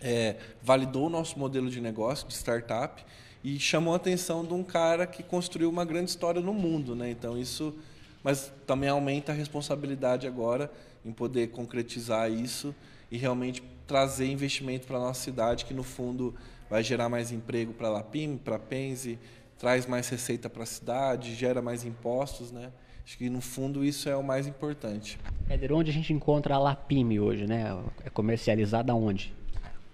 é, 0.00 0.36
validou 0.62 1.06
o 1.06 1.10
nosso 1.10 1.38
modelo 1.38 1.70
de 1.70 1.80
negócio 1.80 2.26
de 2.28 2.34
startup 2.34 3.04
e 3.42 3.58
chamou 3.58 3.92
a 3.92 3.96
atenção 3.96 4.44
de 4.44 4.54
um 4.54 4.62
cara 4.62 5.06
que 5.06 5.22
construiu 5.22 5.68
uma 5.68 5.84
grande 5.84 6.10
história 6.10 6.40
no 6.40 6.54
mundo, 6.54 6.94
né? 6.94 7.10
Então 7.10 7.38
isso, 7.38 7.74
mas 8.22 8.50
também 8.66 8.88
aumenta 8.88 9.32
a 9.32 9.34
responsabilidade 9.34 10.26
agora 10.26 10.70
em 11.04 11.12
poder 11.12 11.48
concretizar 11.48 12.30
isso 12.30 12.74
e 13.10 13.18
realmente 13.18 13.62
trazer 13.86 14.26
investimento 14.26 14.86
para 14.86 14.96
a 14.96 15.00
nossa 15.00 15.20
cidade, 15.20 15.66
que 15.66 15.74
no 15.74 15.82
fundo 15.82 16.34
vai 16.68 16.82
gerar 16.82 17.08
mais 17.08 17.32
emprego 17.32 17.72
para 17.72 17.88
a 17.88 17.90
Lapim, 17.90 18.36
para 18.36 18.56
a 18.56 18.58
Pense, 18.58 19.18
traz 19.58 19.86
mais 19.86 20.08
receita 20.08 20.50
para 20.50 20.62
a 20.62 20.66
cidade, 20.66 21.34
gera 21.34 21.62
mais 21.62 21.84
impostos, 21.84 22.50
né? 22.50 22.70
Acho 23.04 23.18
que 23.18 23.28
no 23.28 23.40
fundo 23.40 23.84
isso 23.84 24.08
é 24.08 24.16
o 24.16 24.22
mais 24.22 24.46
importante. 24.46 25.18
Éder, 25.48 25.72
onde 25.72 25.90
a 25.90 25.94
gente 25.94 26.12
encontra 26.12 26.54
a 26.54 26.58
Lapime 26.58 27.20
hoje, 27.20 27.46
né? 27.46 27.76
É 28.04 28.08
comercializada 28.08 28.94
onde? 28.94 29.34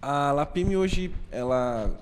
A 0.01 0.31
Lapime 0.33 0.77
hoje 0.77 1.13
ela 1.31 1.99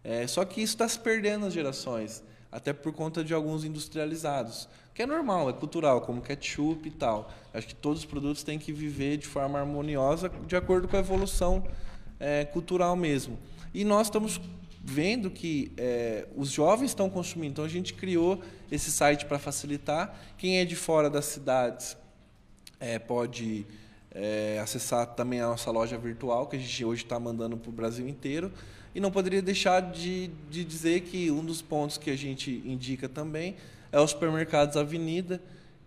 É, 0.05 0.27
só 0.27 0.45
que 0.45 0.63
isso 0.63 0.75
está 0.75 0.89
se 0.89 0.99
perdendo 0.99 1.43
nas 1.45 1.53
gerações 1.53 2.23
até 2.53 2.73
por 2.73 2.93
conta 2.93 3.23
de 3.23 3.33
alguns 3.33 3.65
industrializados, 3.65 4.69
que 4.93 5.03
é 5.03 5.07
normal, 5.07 5.49
é 5.49 5.53
cultural, 5.53 6.01
como 6.01 6.21
ketchup 6.21 6.89
e 6.89 6.91
tal. 6.91 7.31
Acho 7.55 7.69
que 7.69 7.75
todos 7.75 8.01
os 8.01 8.05
produtos 8.05 8.43
têm 8.43 8.59
que 8.59 8.73
viver 8.73 9.17
de 9.17 9.27
forma 9.27 9.59
harmoniosa, 9.59 10.29
de 10.47 10.57
acordo 10.57 10.89
com 10.89 10.97
a 10.97 11.01
evolução 11.01 11.65
é, 12.21 12.45
cultural 12.45 12.95
mesmo. 12.95 13.37
E 13.75 13.85
nós 13.85 14.07
estamos 14.07 14.41
vendo 14.83 15.31
que 15.31 15.73
é, 15.77 16.27
os 16.37 16.51
jovens 16.51 16.91
estão 16.91 17.11
consumindo, 17.11 17.53
então 17.53 17.65
a 17.65 17.69
gente 17.69 17.95
criou 17.95 18.41
esse 18.71 18.93
site 18.93 19.25
para 19.25 19.39
facilitar. 19.39 20.15
Quem 20.39 20.59
é 20.59 20.65
de 20.65 20.77
fora 20.77 21.11
das 21.11 21.25
cidades 21.25 21.97
é, 22.79 22.99
pode 22.99 23.67
é, 24.11 24.59
acessar 24.63 25.07
também 25.15 25.41
a 25.41 25.49
nossa 25.49 25.71
loja 25.71 25.99
virtual, 25.99 26.47
que 26.47 26.57
a 26.57 26.59
gente 26.59 26.85
hoje 26.85 27.03
está 27.05 27.19
mandando 27.19 27.57
para 27.57 27.69
o 27.69 27.73
Brasil 27.73 28.09
inteiro. 28.09 28.53
E 28.95 29.01
não 29.01 29.11
poderia 29.11 29.41
deixar 29.41 29.81
de, 29.81 30.29
de 30.51 30.65
dizer 30.65 31.03
que 31.03 31.31
um 31.31 31.45
dos 31.45 31.63
pontos 31.63 31.97
que 31.97 32.11
a 32.11 32.17
gente 32.17 32.63
indica 32.65 33.09
também 33.09 33.57
é 33.93 34.01
o 34.01 34.07
supermercados 34.07 34.77
Avenida, 34.77 35.41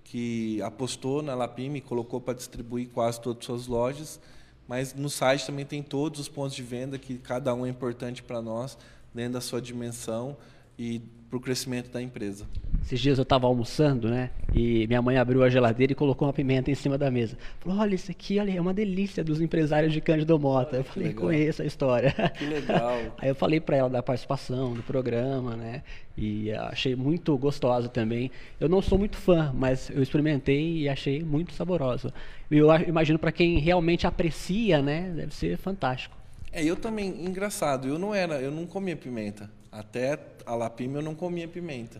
que 0.03 0.61
apostou 0.61 1.21
na 1.21 1.33
Lapime 1.35 1.79
e 1.79 1.81
colocou 1.81 2.21
para 2.21 2.33
distribuir 2.33 2.89
quase 2.89 3.19
todas 3.19 3.39
as 3.39 3.45
suas 3.45 3.67
lojas. 3.67 4.19
Mas 4.67 4.93
no 4.93 5.10
site 5.10 5.45
também 5.45 5.65
tem 5.65 5.84
todos 5.84 6.19
os 6.19 6.28
pontos 6.28 6.56
de 6.56 6.63
venda, 6.63 6.97
que 6.97 7.17
cada 7.17 7.54
um 7.54 7.65
é 7.65 7.69
importante 7.69 8.23
para 8.23 8.41
nós, 8.41 8.78
dentro 9.13 9.34
da 9.34 9.41
sua 9.41 9.62
dimensão 9.62 10.38
e 10.77 11.01
para 11.33 11.38
o 11.38 11.41
crescimento 11.41 11.89
da 11.89 11.99
empresa. 11.99 12.45
Esses 12.83 12.99
dias 12.99 13.17
eu 13.17 13.23
estava 13.23 13.47
almoçando, 13.47 14.07
né? 14.07 14.29
E 14.53 14.86
minha 14.86 15.01
mãe 15.01 15.17
abriu 15.17 15.41
a 15.41 15.49
geladeira 15.49 15.93
e 15.93 15.95
colocou 15.95 16.27
uma 16.27 16.33
pimenta 16.33 16.69
em 16.69 16.75
cima 16.75 16.95
da 16.95 17.09
mesa. 17.09 17.38
Falou: 17.59 17.79
olha, 17.79 17.95
isso 17.95 18.12
aqui 18.12 18.39
olha, 18.39 18.51
é 18.55 18.62
uma 18.62 18.73
delícia 18.73 19.23
dos 19.23 19.41
empresários 19.41 19.91
de 19.93 19.99
Cândido 19.99 20.38
Mota. 20.38 20.77
Eu 20.77 20.83
falei: 20.83 21.12
conheço 21.13 21.63
a 21.63 21.65
história. 21.65 22.13
Que 22.38 22.45
legal. 22.45 22.99
Aí 23.17 23.29
eu 23.29 23.36
falei 23.36 23.59
para 23.59 23.77
ela 23.77 23.89
da 23.89 24.03
participação 24.03 24.73
do 24.73 24.83
programa, 24.83 25.55
né? 25.55 25.81
E 26.15 26.51
achei 26.51 26.95
muito 26.95 27.36
gostosa 27.36 27.89
também. 27.89 28.29
Eu 28.59 28.69
não 28.69 28.81
sou 28.81 28.99
muito 28.99 29.17
fã, 29.17 29.51
mas 29.55 29.89
eu 29.89 30.03
experimentei 30.03 30.81
e 30.81 30.89
achei 30.89 31.23
muito 31.23 31.53
saborosa. 31.53 32.13
E 32.51 32.57
eu 32.57 32.67
imagino 32.88 33.17
para 33.17 33.31
quem 33.31 33.57
realmente 33.57 34.05
aprecia, 34.05 34.83
né? 34.83 35.12
Deve 35.15 35.33
ser 35.33 35.57
fantástico. 35.57 36.22
É, 36.53 36.63
eu 36.63 36.75
também, 36.75 37.25
engraçado, 37.25 37.87
eu 37.87 37.97
não 37.97 38.13
era, 38.13 38.39
eu 38.39 38.51
não 38.51 38.67
comia 38.67 38.95
pimenta. 38.95 39.49
Até 39.71 40.19
a 40.45 40.53
lapime 40.53 40.95
eu 40.95 41.01
não 41.01 41.15
comia 41.15 41.47
pimenta. 41.47 41.99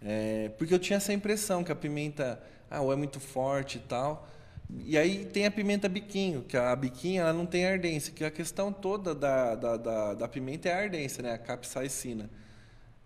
É, 0.00 0.50
porque 0.56 0.72
eu 0.72 0.78
tinha 0.78 0.96
essa 0.98 1.12
impressão 1.12 1.64
que 1.64 1.72
a 1.72 1.74
pimenta, 1.74 2.40
ah, 2.70 2.80
ou 2.80 2.92
é 2.92 2.96
muito 2.96 3.18
forte 3.18 3.78
e 3.78 3.80
tal. 3.80 4.28
E 4.86 4.96
aí 4.96 5.24
tem 5.24 5.44
a 5.44 5.50
pimenta 5.50 5.88
biquinho, 5.88 6.42
que 6.42 6.56
a 6.56 6.74
biquinha 6.76 7.22
ela 7.22 7.32
não 7.32 7.44
tem 7.44 7.66
ardência, 7.66 8.12
que 8.12 8.24
a 8.24 8.30
questão 8.30 8.72
toda 8.72 9.12
da, 9.12 9.56
da, 9.56 9.76
da, 9.76 10.14
da 10.14 10.28
pimenta 10.28 10.68
é 10.68 10.72
a 10.72 10.78
ardência, 10.78 11.20
né? 11.20 11.32
A 11.32 11.38
capsaicina. 11.38 12.30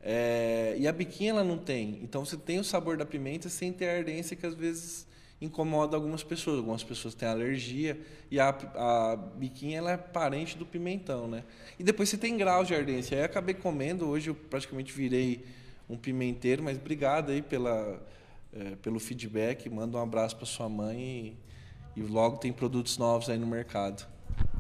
É, 0.02 0.76
e 0.78 0.86
a 0.86 0.92
biquinha 0.92 1.30
ela 1.30 1.44
não 1.44 1.56
tem. 1.56 1.98
Então 2.02 2.26
você 2.26 2.36
tem 2.36 2.58
o 2.58 2.64
sabor 2.64 2.98
da 2.98 3.06
pimenta 3.06 3.48
sem 3.48 3.72
ter 3.72 3.88
a 3.88 3.96
ardência 3.96 4.36
que 4.36 4.44
às 4.44 4.54
vezes 4.54 5.06
incomoda 5.40 5.96
algumas 5.96 6.22
pessoas. 6.22 6.58
Algumas 6.58 6.82
pessoas 6.82 7.14
têm 7.14 7.28
alergia 7.28 8.00
e 8.30 8.40
a, 8.40 8.48
a 8.48 9.16
biquinha 9.16 9.78
ela 9.78 9.92
é 9.92 9.96
parente 9.96 10.56
do 10.56 10.64
pimentão, 10.64 11.28
né? 11.28 11.44
E 11.78 11.84
depois 11.84 12.08
você 12.08 12.16
tem 12.16 12.36
graus 12.36 12.68
de 12.68 12.74
ardência. 12.74 13.16
Aí 13.16 13.22
eu 13.22 13.26
acabei 13.26 13.54
comendo, 13.54 14.08
hoje 14.08 14.30
eu 14.30 14.34
praticamente 14.34 14.92
virei 14.92 15.44
um 15.88 15.96
pimenteiro, 15.96 16.62
mas 16.62 16.78
obrigado 16.78 17.30
aí 17.30 17.42
pela, 17.42 18.00
é, 18.52 18.76
pelo 18.76 18.98
feedback. 18.98 19.68
Manda 19.68 19.98
um 19.98 20.02
abraço 20.02 20.36
para 20.36 20.46
sua 20.46 20.68
mãe 20.68 21.36
e, 21.96 22.00
e 22.00 22.02
logo 22.02 22.38
tem 22.38 22.52
produtos 22.52 22.98
novos 22.98 23.28
aí 23.28 23.38
no 23.38 23.46
mercado. 23.46 24.06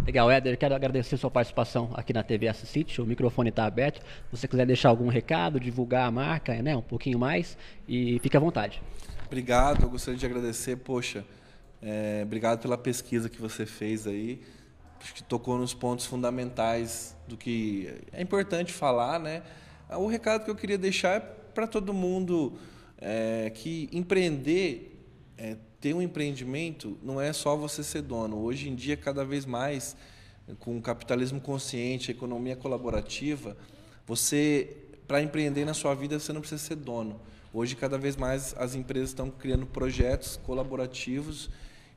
Legal, 0.06 0.30
Éder, 0.30 0.58
quero 0.58 0.74
agradecer 0.74 1.16
sua 1.16 1.30
participação 1.30 1.90
aqui 1.94 2.12
na 2.12 2.22
TV 2.22 2.46
Assist. 2.46 3.00
O 3.00 3.06
microfone 3.06 3.48
está 3.48 3.64
aberto. 3.64 4.00
Se 4.00 4.36
você 4.36 4.46
quiser 4.46 4.66
deixar 4.66 4.90
algum 4.90 5.08
recado, 5.08 5.58
divulgar 5.58 6.06
a 6.06 6.10
marca, 6.10 6.54
né, 6.62 6.76
um 6.76 6.82
pouquinho 6.82 7.18
mais, 7.18 7.56
e 7.88 8.18
fique 8.18 8.36
à 8.36 8.40
vontade. 8.40 8.82
Obrigado, 9.34 9.82
eu 9.82 9.90
gostaria 9.90 10.16
de 10.16 10.24
agradecer, 10.24 10.76
poxa, 10.76 11.24
é, 11.82 12.20
obrigado 12.22 12.60
pela 12.60 12.78
pesquisa 12.78 13.28
que 13.28 13.40
você 13.40 13.66
fez 13.66 14.06
aí. 14.06 14.40
Acho 15.00 15.12
que 15.12 15.24
tocou 15.24 15.58
nos 15.58 15.74
pontos 15.74 16.06
fundamentais 16.06 17.16
do 17.26 17.36
que 17.36 17.92
é 18.12 18.22
importante 18.22 18.72
falar, 18.72 19.18
né? 19.18 19.42
O 19.90 20.06
recado 20.06 20.44
que 20.44 20.50
eu 20.52 20.54
queria 20.54 20.78
deixar 20.78 21.16
é 21.16 21.18
para 21.18 21.66
todo 21.66 21.92
mundo 21.92 22.52
é, 22.96 23.50
que 23.52 23.88
empreender, 23.90 25.04
é, 25.36 25.56
ter 25.80 25.94
um 25.94 26.00
empreendimento, 26.00 26.96
não 27.02 27.20
é 27.20 27.32
só 27.32 27.56
você 27.56 27.82
ser 27.82 28.02
dono. 28.02 28.38
Hoje 28.40 28.68
em 28.68 28.74
dia, 28.76 28.96
cada 28.96 29.24
vez 29.24 29.44
mais, 29.44 29.96
com 30.60 30.78
o 30.78 30.80
capitalismo 30.80 31.40
consciente, 31.40 32.12
a 32.12 32.14
economia 32.14 32.54
colaborativa, 32.54 33.56
você, 34.06 34.76
para 35.08 35.20
empreender 35.20 35.64
na 35.64 35.74
sua 35.74 35.92
vida, 35.92 36.20
você 36.20 36.32
não 36.32 36.40
precisa 36.40 36.62
ser 36.62 36.76
dono. 36.76 37.20
Hoje, 37.56 37.76
cada 37.76 37.96
vez 37.96 38.16
mais, 38.16 38.52
as 38.58 38.74
empresas 38.74 39.10
estão 39.10 39.30
criando 39.30 39.64
projetos 39.64 40.36
colaborativos 40.42 41.48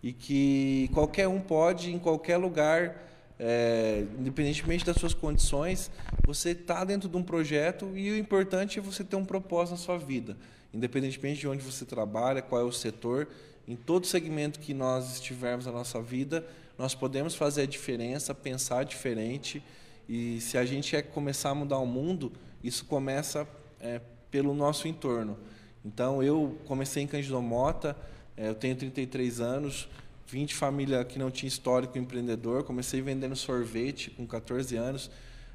e 0.03 0.13
que 0.13 0.87
qualquer 0.93 1.27
um 1.27 1.39
pode, 1.39 1.91
em 1.91 1.97
qualquer 1.97 2.37
lugar, 2.37 2.95
é, 3.39 4.05
independentemente 4.19 4.85
das 4.85 4.97
suas 4.97 5.15
condições, 5.15 5.89
você 6.23 6.51
está 6.51 6.83
dentro 6.83 7.09
de 7.09 7.17
um 7.17 7.23
projeto 7.23 7.91
e 7.95 8.11
o 8.11 8.15
importante 8.15 8.77
é 8.77 8.81
você 8.83 9.03
ter 9.03 9.15
um 9.15 9.25
propósito 9.25 9.71
na 9.71 9.77
sua 9.77 9.97
vida, 9.97 10.37
independentemente 10.71 11.39
de 11.39 11.47
onde 11.47 11.63
você 11.63 11.85
trabalha, 11.85 12.39
qual 12.39 12.61
é 12.61 12.63
o 12.63 12.71
setor, 12.71 13.27
em 13.67 13.75
todo 13.75 14.05
segmento 14.05 14.59
que 14.59 14.75
nós 14.75 15.15
estivermos 15.15 15.65
na 15.65 15.71
nossa 15.71 15.99
vida, 15.99 16.45
nós 16.77 16.93
podemos 16.93 17.33
fazer 17.33 17.63
a 17.63 17.65
diferença, 17.65 18.31
pensar 18.35 18.85
diferente 18.85 19.63
e 20.07 20.39
se 20.39 20.55
a 20.55 20.63
gente 20.63 20.91
quer 20.91 21.01
começar 21.01 21.49
a 21.49 21.55
mudar 21.55 21.79
o 21.79 21.85
mundo, 21.87 22.31
isso 22.63 22.85
começa 22.85 23.47
é, 23.81 23.99
pelo 24.37 24.53
nosso 24.53 24.87
entorno. 24.87 25.35
Então, 25.83 26.21
eu 26.21 26.55
comecei 26.67 27.01
em 27.01 27.07
Cândido 27.07 27.41
Mota, 27.41 27.97
é, 28.37 28.49
eu 28.49 28.53
tenho 28.53 28.75
33 28.75 29.41
anos, 29.41 29.89
vim 30.27 30.45
de 30.45 30.53
família 30.53 31.03
que 31.03 31.17
não 31.17 31.31
tinha 31.31 31.47
histórico 31.47 31.97
empreendedor, 31.97 32.63
comecei 32.63 33.01
vendendo 33.01 33.35
sorvete 33.35 34.11
com 34.11 34.27
14 34.27 34.75
anos, 34.75 35.09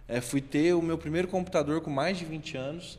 é, 0.08 0.20
fui 0.20 0.40
ter 0.40 0.74
o 0.74 0.82
meu 0.82 0.98
primeiro 0.98 1.28
computador 1.28 1.80
com 1.80 1.90
mais 1.90 2.18
de 2.18 2.24
20 2.24 2.56
anos, 2.56 2.98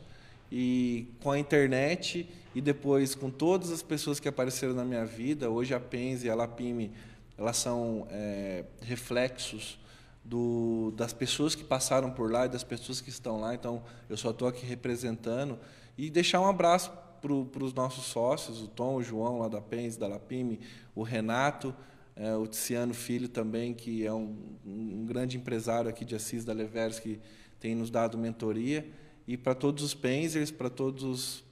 e 0.50 1.06
com 1.22 1.30
a 1.30 1.38
internet 1.38 2.26
e 2.54 2.62
depois 2.62 3.14
com 3.14 3.28
todas 3.28 3.70
as 3.70 3.82
pessoas 3.82 4.18
que 4.18 4.26
apareceram 4.26 4.72
na 4.72 4.86
minha 4.86 5.04
vida, 5.04 5.50
hoje 5.50 5.74
a 5.74 5.80
Penzi 5.80 6.28
e 6.28 6.30
a 6.30 6.34
Lapime, 6.34 6.92
elas 7.36 7.58
são 7.58 8.06
é, 8.10 8.64
reflexos 8.80 9.78
do, 10.24 10.92
das 10.96 11.12
pessoas 11.12 11.54
que 11.54 11.62
passaram 11.62 12.10
por 12.10 12.30
lá 12.30 12.46
e 12.46 12.48
das 12.48 12.64
pessoas 12.64 13.00
que 13.00 13.10
estão 13.10 13.40
lá. 13.40 13.54
Então, 13.54 13.82
eu 14.08 14.16
só 14.16 14.30
estou 14.30 14.48
aqui 14.48 14.64
representando 14.64 15.58
e 15.98 16.08
deixar 16.08 16.40
um 16.40 16.48
abraço 16.48 16.90
para 17.20 17.64
os 17.64 17.72
nossos 17.72 18.04
sócios, 18.04 18.60
o 18.60 18.68
Tom, 18.68 18.96
o 18.96 19.02
João 19.02 19.38
lá 19.38 19.48
da 19.48 19.60
Penzi, 19.60 19.98
da 19.98 20.06
Lapime, 20.06 20.60
o 20.94 21.02
Renato, 21.02 21.74
é, 22.16 22.34
o 22.34 22.46
Tiziano 22.46 22.94
Filho 22.94 23.28
também, 23.28 23.74
que 23.74 24.04
é 24.06 24.12
um, 24.12 24.36
um 24.64 25.04
grande 25.06 25.36
empresário 25.36 25.88
aqui 25.88 26.04
de 26.04 26.14
Assis 26.14 26.44
da 26.44 26.52
Leveres, 26.52 27.00
que 27.00 27.20
tem 27.58 27.74
nos 27.74 27.90
dado 27.90 28.18
mentoria 28.18 28.86
e 29.26 29.36
para 29.36 29.54
todos 29.54 29.82
os 29.82 29.94
Penzers, 29.94 30.50
para 30.50 30.68
todas 30.68 31.42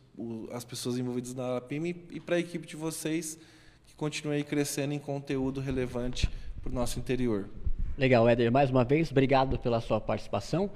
as 0.53 0.65
pessoas 0.65 0.99
envolvidas 0.99 1.35
na 1.35 1.55
Lapime 1.55 2.05
e 2.11 2.21
para 2.21 2.37
a 2.37 2.39
equipe 2.39 2.67
de 2.67 2.77
vocês 2.77 3.39
que 3.87 3.95
continue 3.95 4.45
crescendo 4.45 4.93
em 4.93 4.99
conteúdo 4.99 5.61
relevante 5.61 6.29
para 6.61 6.71
o 6.71 6.75
nosso 6.75 6.99
interior. 6.99 7.49
Legal, 7.97 8.27
Éder, 8.27 8.51
mais 8.51 8.71
uma 8.71 8.85
vez, 8.85 9.11
obrigado 9.11 9.59
pela 9.59 9.81
sua 9.81 10.01
participação. 10.01 10.71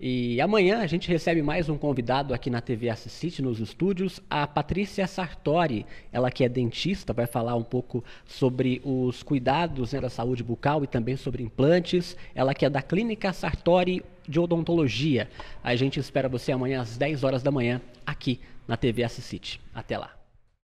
E 0.00 0.40
amanhã 0.40 0.80
a 0.80 0.86
gente 0.86 1.06
recebe 1.06 1.42
mais 1.42 1.68
um 1.68 1.76
convidado 1.76 2.32
aqui 2.32 2.48
na 2.48 2.60
TV 2.60 2.88
Assist, 2.88 3.40
nos 3.40 3.60
estúdios, 3.60 4.20
a 4.28 4.46
Patrícia 4.46 5.06
Sartori. 5.06 5.86
Ela 6.10 6.30
que 6.30 6.42
é 6.42 6.48
dentista, 6.48 7.12
vai 7.12 7.26
falar 7.26 7.54
um 7.54 7.62
pouco 7.62 8.02
sobre 8.24 8.80
os 8.84 9.22
cuidados 9.22 9.92
né, 9.92 10.00
da 10.00 10.08
saúde 10.08 10.42
bucal 10.42 10.82
e 10.82 10.86
também 10.86 11.16
sobre 11.16 11.42
implantes. 11.42 12.16
Ela 12.34 12.54
que 12.54 12.64
é 12.64 12.70
da 12.70 12.82
Clínica 12.82 13.32
Sartori 13.32 14.02
de 14.26 14.40
Odontologia. 14.40 15.28
A 15.62 15.76
gente 15.76 16.00
espera 16.00 16.28
você 16.28 16.52
amanhã 16.52 16.80
às 16.80 16.96
10 16.96 17.22
horas 17.22 17.42
da 17.42 17.50
manhã 17.50 17.80
aqui 18.04 18.40
na 18.66 18.76
TV 18.76 19.04
Assist. 19.04 19.60
Até 19.74 19.98
lá. 19.98 20.21